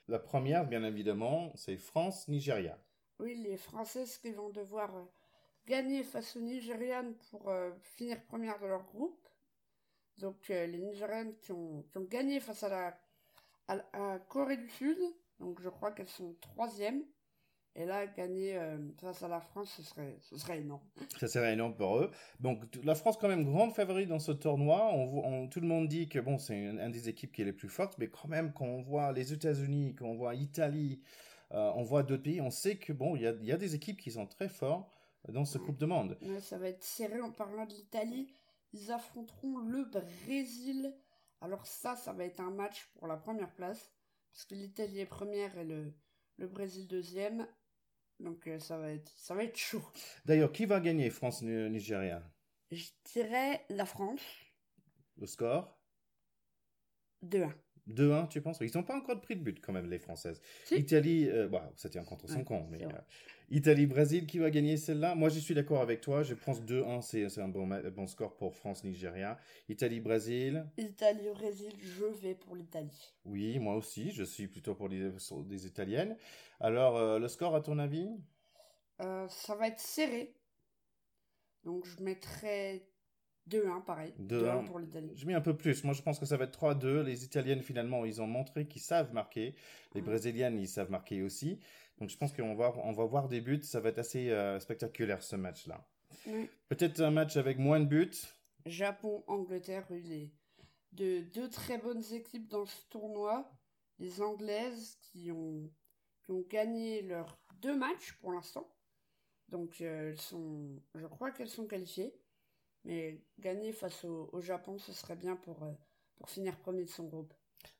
La 0.08 0.18
première, 0.18 0.66
bien 0.66 0.82
évidemment, 0.84 1.52
c'est 1.54 1.76
France-Nigeria. 1.76 2.78
Oui, 3.18 3.34
les 3.36 3.56
Françaises 3.56 4.18
qui 4.18 4.32
vont 4.32 4.48
devoir 4.48 4.96
euh, 4.96 5.04
gagner 5.66 6.02
face 6.02 6.36
aux 6.36 6.40
Nigérianes 6.40 7.14
pour 7.30 7.50
euh, 7.50 7.70
finir 7.82 8.22
première 8.24 8.58
de 8.58 8.66
leur 8.66 8.84
groupe. 8.84 9.28
Donc 10.18 10.50
euh, 10.50 10.66
les 10.66 10.78
Nigérianes 10.78 11.36
qui 11.36 11.52
ont, 11.52 11.84
gagné 11.96 12.40
face 12.40 12.62
à 12.62 12.98
la 13.68 14.18
Corée 14.28 14.56
du 14.56 14.68
Sud. 14.70 14.98
Donc 15.38 15.60
je 15.60 15.68
crois 15.68 15.92
qu'elles 15.92 16.08
sont 16.08 16.34
troisième. 16.40 17.04
Et 17.76 17.84
là, 17.84 18.06
gagner 18.06 18.56
euh, 18.56 18.78
face 19.00 19.22
à 19.22 19.28
la 19.28 19.40
France, 19.40 19.72
ce 19.76 19.82
serait, 19.82 20.16
ce 20.20 20.36
serait 20.36 20.58
énorme. 20.60 20.82
Ça 21.18 21.28
serait 21.28 21.52
énorme 21.52 21.74
pour 21.76 21.98
eux. 21.98 22.10
Donc, 22.40 22.64
la 22.84 22.94
France, 22.96 23.16
quand 23.16 23.28
même, 23.28 23.44
grande 23.44 23.72
favorite 23.74 24.08
dans 24.08 24.18
ce 24.18 24.32
tournoi. 24.32 24.90
On, 24.92 25.06
voit- 25.06 25.26
on- 25.26 25.48
tout 25.48 25.60
le 25.60 25.68
monde 25.68 25.86
dit 25.88 26.08
que, 26.08 26.18
bon, 26.18 26.36
c'est 26.36 26.58
une, 26.58 26.80
une 26.80 26.90
des 26.90 27.08
équipes 27.08 27.30
qui 27.32 27.42
est 27.42 27.44
les 27.44 27.52
plus 27.52 27.68
fortes, 27.68 27.96
mais 27.98 28.08
quand 28.08 28.26
même, 28.28 28.52
quand 28.52 28.66
on 28.66 28.82
voit 28.82 29.12
les 29.12 29.32
États-Unis, 29.32 29.94
quand 29.96 30.06
on 30.06 30.16
voit 30.16 30.34
l'Italie, 30.34 31.00
euh, 31.52 31.70
on 31.76 31.82
voit 31.84 32.02
d'autres 32.02 32.24
pays, 32.24 32.40
on 32.40 32.50
sait 32.50 32.76
que, 32.76 32.92
bon, 32.92 33.14
il 33.16 33.22
y 33.22 33.26
a, 33.26 33.32
il 33.40 33.46
y 33.46 33.52
a 33.52 33.56
des 33.56 33.74
équipes 33.76 34.00
qui 34.00 34.10
sont 34.10 34.26
très 34.26 34.48
fortes 34.48 34.90
dans 35.28 35.44
ce 35.44 35.58
Coupe 35.58 35.78
de 35.78 35.86
Monde. 35.86 36.18
Ouais, 36.22 36.40
ça 36.40 36.58
va 36.58 36.68
être 36.68 36.82
serré 36.82 37.20
en 37.20 37.30
parlant 37.30 37.66
de 37.66 37.72
l'Italie. 37.74 38.32
Ils 38.72 38.90
affronteront 38.90 39.58
le 39.58 39.84
Brésil. 39.84 40.92
Alors 41.40 41.66
ça, 41.66 41.94
ça 41.96 42.12
va 42.12 42.24
être 42.24 42.40
un 42.40 42.50
match 42.50 42.88
pour 42.94 43.06
la 43.06 43.16
première 43.16 43.52
place. 43.54 43.92
Parce 44.32 44.44
que 44.44 44.54
l'Italie 44.54 45.00
est 45.00 45.06
première 45.06 45.56
et 45.58 45.64
le, 45.64 45.92
le 46.36 46.46
Brésil 46.48 46.86
deuxième. 46.86 47.46
Donc 48.20 48.46
euh, 48.46 48.58
ça, 48.60 48.76
va 48.76 48.92
être, 48.92 49.10
ça 49.16 49.34
va 49.34 49.44
être 49.44 49.56
chaud. 49.56 49.82
D'ailleurs, 50.26 50.52
qui 50.52 50.66
va 50.66 50.80
gagner 50.80 51.10
France-Nigeria 51.10 52.22
Je 52.70 52.84
dirais 53.12 53.64
la 53.70 53.86
France, 53.86 54.20
Le 55.16 55.26
score? 55.26 55.78
2-1. 57.24 57.52
2-1, 57.86 58.26
tu 58.28 58.40
penses? 58.40 58.58
Ils 58.60 58.70
n'ont 58.76 58.82
pas 58.82 58.96
encore 58.96 59.20
pris 59.20 59.36
de 59.36 59.42
but, 59.42 59.60
quand 59.60 59.72
même, 59.72 59.88
les 59.90 59.98
Françaises. 59.98 60.40
Si. 60.64 60.76
Italie, 60.76 61.28
euh, 61.28 61.48
bah, 61.48 61.72
ça 61.76 61.88
tient 61.88 62.04
contre 62.04 62.28
son 62.28 62.38
Ouais, 62.38 62.44
camp, 62.44 62.66
mais 62.70 62.84
euh, 62.84 62.88
Italie-Brésil, 63.50 64.26
qui 64.26 64.38
va 64.38 64.50
gagner 64.50 64.76
celle-là? 64.76 65.14
Moi, 65.14 65.28
je 65.28 65.38
suis 65.40 65.54
d'accord 65.54 65.80
avec 65.82 66.00
toi. 66.00 66.22
Je 66.22 66.34
pense 66.34 66.62
2-1, 66.62 67.00
c'est 67.02 67.28
c'est 67.28 67.40
un 67.42 67.48
bon, 67.48 67.66
bon 67.92 68.06
score 68.06 68.36
pour 68.36 68.54
France-Nigeria. 68.56 69.38
Italie-Brésil, 69.68 70.66
Italie-Brésil, 70.78 71.72
je 71.80 72.04
vais 72.04 72.34
pour 72.34 72.54
l'Italie. 72.56 73.14
oui, 73.24 73.58
moi 73.58 73.74
aussi. 73.76 74.10
Je 74.12 74.24
suis 74.24 74.46
plutôt 74.48 74.74
pour 74.74 74.88
les, 74.88 75.10
des 75.46 75.66
Italiennes. 75.66 76.16
Alors, 76.60 76.96
euh, 76.96 77.18
le 77.18 77.28
score, 77.28 77.54
à 77.54 77.60
ton 77.60 77.78
avis? 77.78 78.08
Euh, 79.00 79.28
ça 79.28 79.54
va 79.56 79.68
être 79.68 79.80
serré. 79.80 80.34
Donc 81.64 81.84
je 81.86 82.02
mettrai 82.02 82.86
2-1 83.48 83.84
pareil. 83.84 84.14
2-1. 84.20 84.64
pour 84.66 84.78
l'Italie. 84.78 85.12
Je 85.16 85.26
mets 85.26 85.34
un 85.34 85.40
peu 85.40 85.56
plus. 85.56 85.82
Moi, 85.84 85.94
je 85.94 86.02
pense 86.02 86.18
que 86.18 86.26
ça 86.26 86.36
va 86.36 86.44
être 86.44 86.58
3-2. 86.58 87.02
Les 87.02 87.24
Italiennes, 87.24 87.62
finalement, 87.62 88.04
ils 88.04 88.20
ont 88.22 88.26
montré 88.26 88.66
qu'ils 88.68 88.82
savent 88.82 89.12
marquer. 89.12 89.54
Les 89.94 90.00
Ouais. 90.00 90.06
Brésiliennes, 90.06 90.58
ils 90.58 90.68
savent 90.68 90.90
marquer 90.90 91.22
aussi. 91.22 91.58
Donc, 91.98 92.10
je 92.10 92.16
pense 92.16 92.32
qu'on 92.32 92.54
va, 92.54 92.72
on 92.84 92.92
va 92.92 93.04
voir 93.04 93.28
des 93.28 93.40
buts. 93.40 93.62
Ça 93.62 93.80
va 93.80 93.88
être 93.88 93.98
assez 93.98 94.30
euh, 94.30 94.60
spectaculaire, 94.60 95.22
ce 95.22 95.36
match-là. 95.36 95.86
Oui. 96.26 96.48
Peut-être 96.68 97.00
un 97.00 97.10
match 97.10 97.36
avec 97.36 97.58
moins 97.58 97.80
de 97.80 97.86
buts. 97.86 98.10
Japon, 98.66 99.24
Angleterre, 99.26 99.86
les 99.90 100.30
de 100.92 101.20
deux 101.20 101.48
très 101.48 101.78
bonnes 101.78 102.02
équipes 102.12 102.48
dans 102.48 102.66
ce 102.66 102.82
tournoi. 102.88 103.50
Les 103.98 104.22
Anglaises 104.22 104.96
qui 105.02 105.30
ont, 105.30 105.70
qui 106.24 106.30
ont 106.32 106.44
gagné 106.48 107.02
leurs 107.02 107.38
deux 107.60 107.76
matchs 107.76 108.14
pour 108.20 108.32
l'instant. 108.32 108.72
Donc 109.48 109.80
euh, 109.80 110.10
elles 110.10 110.20
sont, 110.20 110.80
je 110.94 111.06
crois 111.06 111.30
qu'elles 111.32 111.48
sont 111.48 111.66
qualifiées. 111.66 112.14
Mais 112.84 113.20
gagner 113.38 113.72
face 113.72 114.04
au, 114.04 114.30
au 114.32 114.40
Japon, 114.40 114.78
ce 114.78 114.92
serait 114.92 115.16
bien 115.16 115.36
pour, 115.36 115.62
euh, 115.62 115.72
pour 116.16 116.30
finir 116.30 116.56
premier 116.58 116.84
de 116.84 116.88
son 116.90 117.04
groupe. 117.04 117.34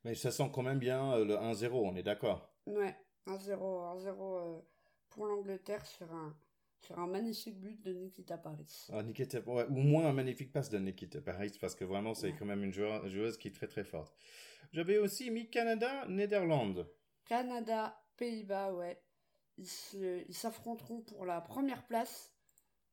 Mais 0.05 0.15
ça 0.15 0.31
sent 0.31 0.51
quand 0.53 0.63
même 0.63 0.79
bien 0.79 1.15
euh, 1.15 1.25
le 1.25 1.35
1-0, 1.37 1.71
on 1.73 1.97
est 1.97 2.03
d'accord. 2.03 2.53
Ouais, 2.67 2.95
1-0 3.27 3.49
1-0 3.49 4.09
euh, 4.09 4.61
pour 5.09 5.27
l'Angleterre 5.27 5.87
sur 5.87 6.13
un, 6.13 6.37
sur 6.81 6.99
un 6.99 7.07
magnifique 7.07 7.59
but 7.59 7.81
de 7.83 7.95
Nikita 7.95 8.37
Paris. 8.37 8.87
Ah, 8.93 9.03
Nikita, 9.03 9.41
ouais, 9.41 9.67
ou 9.69 9.75
moins 9.81 10.07
un 10.07 10.13
magnifique 10.13 10.53
passe 10.53 10.69
de 10.69 10.79
Nikita 10.79 11.21
Paris, 11.23 11.57
parce 11.61 11.75
que 11.75 11.85
vraiment, 11.85 12.15
c'est 12.15 12.29
Ouais. 12.33 12.37
quand 12.39 12.45
même 12.45 12.63
une 12.63 12.73
joueuse, 12.73 13.09
joueuse 13.11 13.39
qui 13.39 13.49
est 13.49 13.55
très 13.55 13.69
très 13.69 13.85
forte. 13.85 14.15
J'avais 14.73 14.99
aussi 14.99 15.31
mis 15.31 15.49
Canada, 15.49 16.07
Néderlande. 16.09 16.87
Canada, 17.25 17.99
Pays-Bas, 18.19 18.75
ouais. 18.75 19.03
Ils 19.59 20.35
s'affronteront 20.35 21.01
pour 21.03 21.25
la 21.27 21.41
première 21.41 21.87
place. 21.87 22.33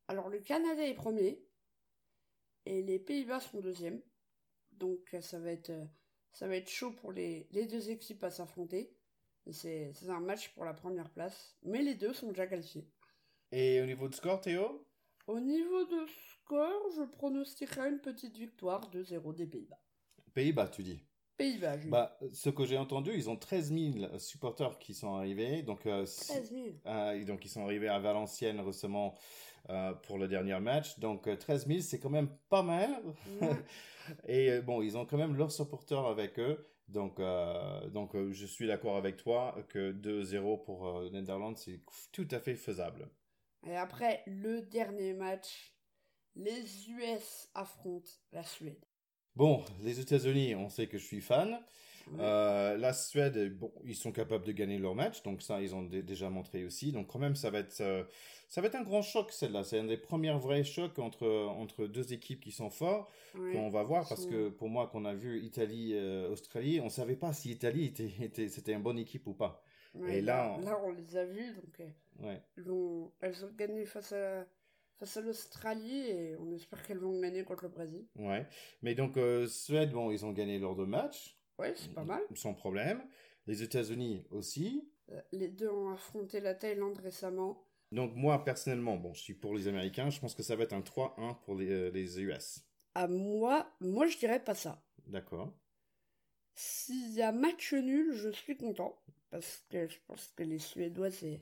Alors 0.06 0.28
le 0.28 0.38
Canada 0.40 0.82
est 0.86 0.94
premier 0.94 1.42
et 2.68 2.82
les 2.82 2.98
Pays-Bas 2.98 3.40
sont 3.40 3.60
deuxième. 3.60 4.00
Donc 4.72 5.14
euh, 5.14 5.20
ça 5.22 5.38
va 5.38 5.50
être, 5.50 5.70
euh, 5.70 5.84
ça 6.32 6.46
va 6.46 6.56
être 6.56 6.68
chaud 6.68 6.92
pour 6.92 7.12
les, 7.12 7.48
les 7.50 7.66
deux 7.66 7.90
équipes 7.90 8.22
à 8.24 8.30
s'affronter. 8.30 8.94
C'est 9.50 9.90
c'est 9.94 10.10
un 10.10 10.20
match 10.20 10.50
pour 10.50 10.66
la 10.66 10.74
première 10.74 11.10
place. 11.10 11.56
Mais 11.62 11.82
les 11.82 11.94
deux 11.94 12.12
sont 12.12 12.28
déjà 12.28 12.46
qualifiés. 12.46 12.86
Et 13.50 13.80
au 13.80 13.86
niveau 13.86 14.08
de 14.08 14.14
score, 14.14 14.42
Théo? 14.42 14.86
Au 15.26 15.40
niveau 15.40 15.84
de 15.86 16.06
score, 16.32 16.90
je 16.96 17.02
pronostiquerai 17.02 17.88
une 17.88 18.00
petite 18.00 18.36
victoire 18.36 18.90
2-0 18.90 19.34
des 19.34 19.46
Pays-Bas. 19.46 19.80
Pays-Bas, 20.34 20.68
tu 20.68 20.82
dis. 20.82 21.02
Pays-Bas, 21.38 21.78
Jules. 21.78 21.90
Bah, 21.90 22.18
ce 22.32 22.50
que 22.50 22.66
j'ai 22.66 22.76
entendu, 22.76 23.12
ils 23.14 23.30
ont 23.30 23.36
13 23.36 23.72
000 23.72 24.18
supporters 24.18 24.78
qui 24.78 24.92
sont 24.92 25.14
arrivés. 25.14 25.62
Donc, 25.62 25.86
euh, 25.86 26.04
si- 26.04 26.26
13 26.26 26.50
000. 26.50 26.64
euh, 26.86 27.24
donc 27.24 27.44
ils 27.44 27.48
sont 27.48 27.62
arrivés 27.64 27.88
à 27.88 27.98
Valenciennes 27.98 28.60
récemment 28.60 29.14
euh, 29.70 29.92
pour 29.94 30.18
le 30.18 30.28
dernier 30.28 30.58
match. 30.60 30.98
Donc, 30.98 31.26
euh, 31.28 31.36
13 31.36 31.66
000, 31.66 31.80
c'est 31.80 31.98
quand 32.00 32.10
même 32.10 32.28
pas 32.48 32.62
mal. 32.62 32.90
Ouais. 33.40 33.48
Et 34.26 34.50
euh, 34.50 34.62
bon, 34.62 34.82
ils 34.82 34.96
ont 34.96 35.06
quand 35.06 35.16
même 35.18 35.36
leurs 35.36 35.52
supporters 35.52 36.04
avec 36.06 36.38
eux. 36.38 36.66
Donc, 36.88 37.20
euh, 37.20 37.88
donc 37.90 38.14
euh, 38.14 38.32
je 38.32 38.46
suis 38.46 38.66
d'accord 38.66 38.96
avec 38.96 39.16
toi 39.18 39.54
que 39.68 39.92
2-0 39.92 40.64
pour 40.64 40.86
euh, 40.88 41.10
Netherlands, 41.10 41.54
c'est 41.56 41.80
tout 42.12 42.26
à 42.30 42.40
fait 42.40 42.54
faisable. 42.54 43.10
Et 43.66 43.76
après, 43.76 44.22
le 44.26 44.62
dernier 44.62 45.12
match, 45.12 45.74
les 46.34 46.88
US 46.90 47.50
affrontent 47.54 48.08
la 48.32 48.42
Suède. 48.42 48.82
Bon, 49.38 49.62
les 49.84 50.00
États-Unis, 50.00 50.56
on 50.56 50.68
sait 50.68 50.88
que 50.88 50.98
je 50.98 51.04
suis 51.04 51.20
fan. 51.20 51.50
Ouais. 52.10 52.16
Euh, 52.20 52.76
la 52.76 52.92
Suède, 52.92 53.56
bon, 53.56 53.70
ils 53.84 53.94
sont 53.94 54.10
capables 54.10 54.44
de 54.44 54.50
gagner 54.50 54.78
leur 54.78 54.96
match, 54.96 55.22
donc 55.22 55.42
ça, 55.42 55.60
ils 55.62 55.76
ont 55.76 55.82
dé- 55.82 56.02
déjà 56.02 56.28
montré 56.28 56.64
aussi. 56.64 56.90
Donc 56.90 57.06
quand 57.06 57.20
même, 57.20 57.36
ça 57.36 57.50
va 57.50 57.60
être, 57.60 57.80
euh, 57.80 58.02
ça 58.48 58.60
va 58.60 58.66
être 58.66 58.74
un 58.74 58.82
grand 58.82 59.00
choc 59.02 59.30
celle-là. 59.30 59.62
C'est 59.62 59.78
un 59.78 59.84
des 59.84 59.96
premiers 59.96 60.32
vrais 60.32 60.64
chocs 60.64 60.98
entre 60.98 61.28
entre 61.62 61.86
deux 61.86 62.12
équipes 62.12 62.40
qui 62.40 62.50
sont 62.50 62.70
forts 62.70 63.08
Ouais. 63.36 63.52
qu'on 63.52 63.68
va 63.70 63.84
voir 63.84 64.08
parce 64.08 64.26
que 64.26 64.48
pour 64.48 64.68
moi, 64.70 64.88
qu'on 64.88 65.04
a 65.04 65.14
vu 65.14 65.38
Italie, 65.40 65.92
euh, 65.94 66.30
Australie, 66.32 66.80
on 66.80 66.88
savait 66.88 67.14
pas 67.14 67.32
si 67.32 67.52
Italie 67.52 67.84
était, 67.84 68.10
était 68.20 68.48
c'était 68.48 68.72
une 68.72 68.82
bonne 68.82 68.98
équipe 68.98 69.28
ou 69.28 69.34
pas. 69.34 69.62
Ouais, 69.94 70.18
et 70.18 70.20
là, 70.20 70.56
on- 70.58 70.60
là, 70.64 70.80
on 70.84 70.90
les 70.90 71.16
a 71.16 71.24
vus, 71.24 71.54
donc 71.54 71.80
ont, 72.70 73.12
elles 73.20 73.44
ont 73.44 73.52
gagné 73.56 73.86
face 73.86 74.12
à, 74.12 74.44
face 74.98 75.16
à 75.16 75.20
l'Australie 75.20 76.06
et 76.10 76.36
on 76.36 76.52
espère 76.52 76.82
qu'elles 76.86 76.98
vont 76.98 77.20
gagner 77.20 77.44
contre 77.44 77.64
le 77.64 77.68
Brésil. 77.70 78.06
Ouais. 78.16 78.46
Mais 78.82 78.94
donc 78.94 79.16
euh, 79.16 79.46
Suède, 79.46 79.92
bon, 79.92 80.10
ils 80.10 80.24
ont 80.26 80.32
gagné 80.32 80.58
leurs 80.58 80.74
deux 80.76 80.86
matchs 80.86 81.38
Ouais, 81.58 81.74
c'est 81.76 81.92
pas 81.92 82.04
mal. 82.04 82.22
sans 82.34 82.54
problème. 82.54 83.02
Les 83.46 83.62
États-Unis 83.62 84.24
aussi. 84.30 84.88
Euh, 85.10 85.20
Les 85.32 85.48
deux 85.48 85.68
ont 85.70 85.90
affronté 85.90 86.40
la 86.40 86.54
Thaïlande 86.54 86.98
récemment. 86.98 87.64
Donc 87.92 88.14
moi 88.14 88.44
personnellement, 88.44 88.96
bon, 88.96 89.14
je 89.14 89.20
suis 89.22 89.34
pour 89.34 89.54
les 89.54 89.66
Américains. 89.68 90.10
Je 90.10 90.20
pense 90.20 90.34
que 90.34 90.42
ça 90.42 90.54
va 90.56 90.64
être 90.64 90.74
un 90.74 90.82
3-1 90.82 91.34
pour 91.44 91.54
les, 91.54 91.70
euh, 91.70 91.90
les 91.90 92.20
US. 92.20 92.64
À 92.94 93.08
moi, 93.08 93.70
moi 93.80 94.06
je 94.06 94.18
dirais 94.18 94.42
pas 94.44 94.54
ça. 94.54 94.84
D'accord. 95.06 95.52
S'il 96.54 97.12
y 97.14 97.22
a 97.22 97.32
match 97.32 97.72
nul, 97.72 98.12
je 98.12 98.30
suis 98.30 98.56
content. 98.56 99.00
Parce 99.30 99.64
que 99.70 99.86
je 99.86 99.98
pense 100.06 100.32
que 100.36 100.42
les 100.42 100.58
Suédoises, 100.58 101.22
elles- 101.22 101.40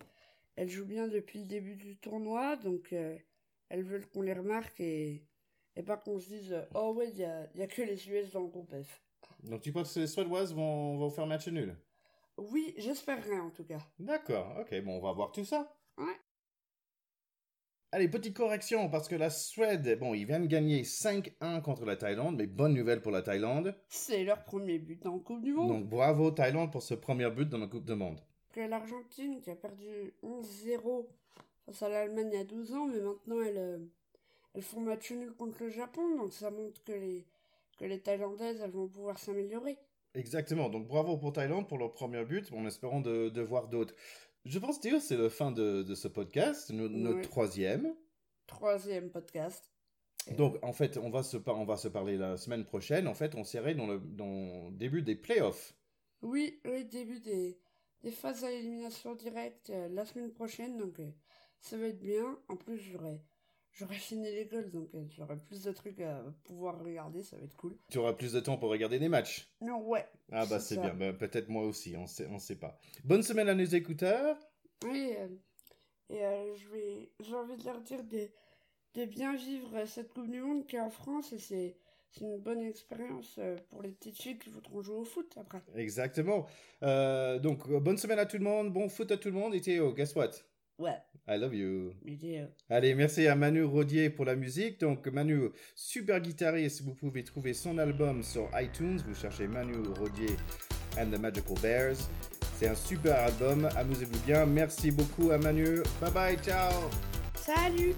elles 0.57 0.69
jouent 0.69 0.87
bien 0.87 1.09
depuis 1.09 1.41
le 1.41 1.47
début 1.47 1.77
du 1.77 1.97
tournoi. 1.97 2.57
Donc 2.57 2.93
euh, 2.93 3.17
elles 3.69 3.83
veulent 3.85 4.07
qu'on 4.09 4.23
les 4.23 4.33
remarque 4.33 4.81
et, 4.81 5.25
et 5.75 5.83
pas 5.83 5.97
qu'on 5.97 6.19
se 6.19 6.29
dise 6.29 6.57
Oh 6.75 6.95
ouais, 6.97 7.11
il 7.11 7.19
y 7.19 7.25
a, 7.25 7.49
il 7.55 7.61
y 7.61 7.63
a 7.63 7.67
que 7.67 7.83
les 7.83 8.09
US 8.09 8.33
dans 8.33 8.41
le 8.41 8.49
groupe 8.49 8.75
F. 8.75 9.03
Donc 9.43 9.63
tu 9.63 9.73
penses 9.73 9.95
que 9.95 10.01
les 10.01 10.07
Suédoises 10.07 10.55
vont, 10.55 10.97
vont 10.97 11.11
faire 11.11 11.27
match 11.27 11.49
nul? 11.49 11.77
Oui, 12.37 12.75
j'espérerais 12.77 13.39
en 13.39 13.51
tout 13.51 13.65
cas. 13.65 13.79
D'accord, 13.99 14.57
ok, 14.61 14.83
bon, 14.83 14.99
on 14.99 15.01
va 15.01 15.13
voir 15.13 15.33
tout 15.33 15.45
ça. 15.45 15.75
Ouais. 15.97 16.21
Allez, 17.93 18.09
petite 18.09 18.37
correction, 18.37 18.91
parce 18.91 19.09
que 19.09 19.15
la 19.15 19.31
Suède, 19.31 19.99
bon, 19.99 20.13
ils 20.13 20.27
viennent 20.27 20.49
gagner 20.49 20.83
5-1 20.83 21.63
contre 21.63 21.87
la 21.87 21.97
Thaïlande, 21.97 22.37
mais 22.37 22.47
bonne 22.47 22.75
nouvelle 22.75 23.01
pour 23.01 23.13
la 23.13 23.23
Thaïlande. 23.23 23.75
C'est 23.89 24.25
leur 24.25 24.45
premier 24.45 24.79
but 24.79 25.07
en 25.07 25.19
Coupe 25.19 25.43
du 25.43 25.55
Monde. 25.55 25.69
Donc 25.69 25.89
bravo 25.89 26.31
Thaïlande 26.31 26.73
pour 26.73 26.83
ce 26.83 26.95
premier 26.95 27.31
but 27.31 27.49
dans 27.49 27.59
la 27.59 27.69
Coupe 27.69 27.87
du 27.87 27.95
Monde. 27.95 28.21
Que 28.53 28.61
l'Argentine 28.61 29.41
qui 29.41 29.51
a 29.51 29.57
perdu 29.57 30.15
11-0 30.23 31.07
face 31.67 31.83
à 31.83 31.89
l'Allemagne 31.89 32.31
il 32.33 32.37
y 32.39 32.41
a 32.41 32.45
12 32.45 32.73
ans, 32.75 32.87
mais 32.87 33.01
maintenant 33.01 33.41
elles, 33.43 33.59
euh, 33.59 33.79
elles 34.55 34.63
font 34.63 34.81
match 34.81 35.11
nul 35.13 35.33
contre 35.35 35.63
le 35.65 35.69
Japon, 35.71 36.17
donc 36.17 36.33
ça 36.33 36.51
montre 36.51 36.83
que 36.85 36.93
les, 36.93 37.27
que 37.79 37.85
les 37.85 38.01
Thaïlandaises 38.01 38.61
elles 38.63 38.71
vont 38.71 38.89
pouvoir 38.89 39.19
s'améliorer. 39.19 39.77
Exactement. 40.15 40.69
Donc 40.71 40.87
bravo 40.89 41.17
pour 41.19 41.33
Thaïlande 41.33 41.69
pour 41.69 41.79
leur 41.79 41.93
premier 41.93 42.25
but, 42.25 42.51
en 42.53 42.65
espérant 42.67 43.01
de, 43.01 43.29
de 43.29 43.43
voir 43.43 43.69
d'autres. 43.69 43.95
Je 44.47 44.59
pense 44.59 44.81
dire 44.81 45.01
c'est 45.03 45.17
la 45.17 45.29
fin 45.29 45.51
de, 45.53 45.83
de 45.83 45.95
ce 45.95 46.09
podcast, 46.09 46.71
no- 46.71 46.89
notre 46.89 47.23
troisième. 47.29 47.95
Troisième 48.47 49.11
podcast. 49.11 49.71
Donc 50.37 50.57
en 50.63 50.73
fait, 50.73 50.97
on 50.99 51.11
va 51.11 51.23
se 51.23 51.37
on 51.47 51.65
va 51.65 51.77
se 51.77 51.89
parler 51.89 52.17
la 52.17 52.37
semaine 52.37 52.65
prochaine. 52.65 53.07
En 53.09 53.15
fait, 53.15 53.35
on 53.35 53.45
serait 53.45 53.75
dans 53.75 53.87
le 53.87 53.99
dans 53.99 54.71
le 54.71 54.73
début 54.73 55.03
des 55.03 55.17
playoffs. 55.17 55.75
Oui, 56.23 56.61
oui, 56.65 56.85
début 56.85 57.21
des, 57.21 57.59
des 58.03 58.11
phases 58.11 58.43
à 58.43 58.51
élimination 58.51 59.15
directe 59.15 59.71
euh, 59.71 59.89
la 59.89 60.05
semaine 60.07 60.33
prochaine, 60.33 60.79
donc 60.79 60.99
euh, 60.99 61.11
ça 61.61 61.77
va 61.77 61.87
être 61.89 62.01
bien. 62.01 62.39
En 62.49 62.57
plus, 62.57 62.79
j'aurai 62.79 63.21
j'aurai 63.73 63.95
fini 63.97 64.25
l'école, 64.33 64.71
donc 64.71 64.89
euh, 64.95 65.05
j'aurai 65.11 65.37
plus 65.37 65.63
de 65.63 65.73
trucs 65.73 66.01
à 66.01 66.25
pouvoir 66.45 66.83
regarder, 66.83 67.23
ça 67.23 67.37
va 67.37 67.43
être 67.45 67.57
cool. 67.57 67.77
Tu 67.91 67.99
auras 67.99 68.15
plus 68.15 68.33
de 68.33 68.41
temps 68.41 68.57
pour 68.57 68.71
regarder 68.71 68.99
des 68.99 69.09
matchs. 69.09 69.51
Non, 69.61 69.87
ouais. 69.87 70.07
Ah 70.33 70.47
bah 70.47 70.61
C'est 70.61 70.79
bien. 70.79 70.95
Bah, 70.95 71.13
Peut-être 71.13 71.49
moi 71.49 71.65
aussi. 71.65 71.95
On 71.97 72.07
sait 72.07 72.27
on 72.31 72.39
sait 72.39 72.59
pas. 72.59 72.79
Bonne 73.05 73.23
semaine 73.23 73.49
à 73.49 73.55
nos 73.55 73.65
écouteurs. 73.65 74.37
Oui, 74.85 75.13
euh, 75.19 75.29
et 76.09 76.25
euh, 76.25 76.55
je 76.57 76.69
vais, 76.69 77.11
j'ai 77.21 77.35
envie 77.35 77.57
de 77.57 77.65
leur 77.65 77.81
dire 77.81 78.03
de, 78.05 78.29
de 78.95 79.05
bien 79.05 79.35
vivre 79.37 79.85
cette 79.87 80.13
Coupe 80.13 80.31
du 80.31 80.41
Monde 80.41 80.67
qui 80.67 80.77
est 80.77 80.81
en 80.81 80.91
France 80.91 81.33
et 81.33 81.39
c'est, 81.39 81.77
c'est 82.13 82.25
une 82.25 82.39
bonne 82.39 82.61
expérience 82.63 83.39
pour 83.69 83.83
les 83.83 83.91
petites 83.91 84.17
filles 84.17 84.39
qui 84.39 84.49
voudront 84.51 84.81
jouer 84.83 84.97
au 84.97 85.05
foot 85.05 85.35
après. 85.39 85.63
Exactement. 85.75 86.47
Euh, 86.83 87.39
donc 87.39 87.69
bonne 87.69 87.99
semaine 87.99 88.19
à 88.19 88.27
tout 88.27 88.39
le 88.39 88.45
monde. 88.45 88.73
Bon 88.73 88.89
foot 88.89 89.11
à 89.11 89.17
tout 89.19 89.29
le 89.29 89.35
monde. 89.35 89.55
Et 89.55 89.61
Théo, 89.61 89.93
guess 89.93 90.15
what? 90.15 90.31
Ouais, 90.79 90.97
I 91.27 91.39
love 91.39 91.55
you. 91.55 91.93
mais 92.05 92.19
euh, 92.25 92.47
Allez, 92.69 92.95
merci 92.95 93.27
à 93.27 93.35
Manu 93.35 93.65
Rodier 93.65 94.11
pour 94.11 94.27
la 94.27 94.37
musique. 94.37 94.79
Donc, 94.81 95.07
Manu, 95.07 95.49
super 95.75 96.21
guitariste, 96.21 96.83
vous 96.83 96.95
pouvez 96.95 97.25
trouver 97.25 97.55
son 97.55 97.79
album 97.79 98.23
sur 98.23 98.51
iTunes. 98.61 98.99
Vous 99.07 99.15
cherchez 99.15 99.47
Manu 99.49 99.75
Rodier 99.99 100.37
and 100.99 101.11
the 101.11 101.19
Magical 101.19 101.57
Bears. 101.63 101.97
C'est 102.59 102.69
un 102.69 102.75
super 102.75 103.17
album. 103.17 103.69
Amusez-vous 103.77 104.21
bien. 104.27 104.45
Merci 104.45 104.91
beaucoup 104.91 105.31
à 105.31 105.39
Manu. 105.39 105.81
Bye 106.01 106.13
bye, 106.13 106.37
ciao. 106.39 106.91
salut 107.35 107.95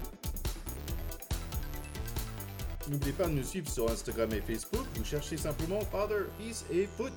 N'oubliez 2.89 3.13
pas 3.13 3.25
de 3.27 3.33
nous 3.33 3.43
suivre 3.43 3.69
sur 3.69 3.89
Instagram 3.91 4.31
et 4.33 4.41
Facebook. 4.41 4.85
Vous 4.95 5.03
cherchez 5.03 5.37
simplement 5.37 5.81
Father, 5.81 6.25
Peace 6.39 6.65
et 6.71 6.87
Foot. 6.97 7.13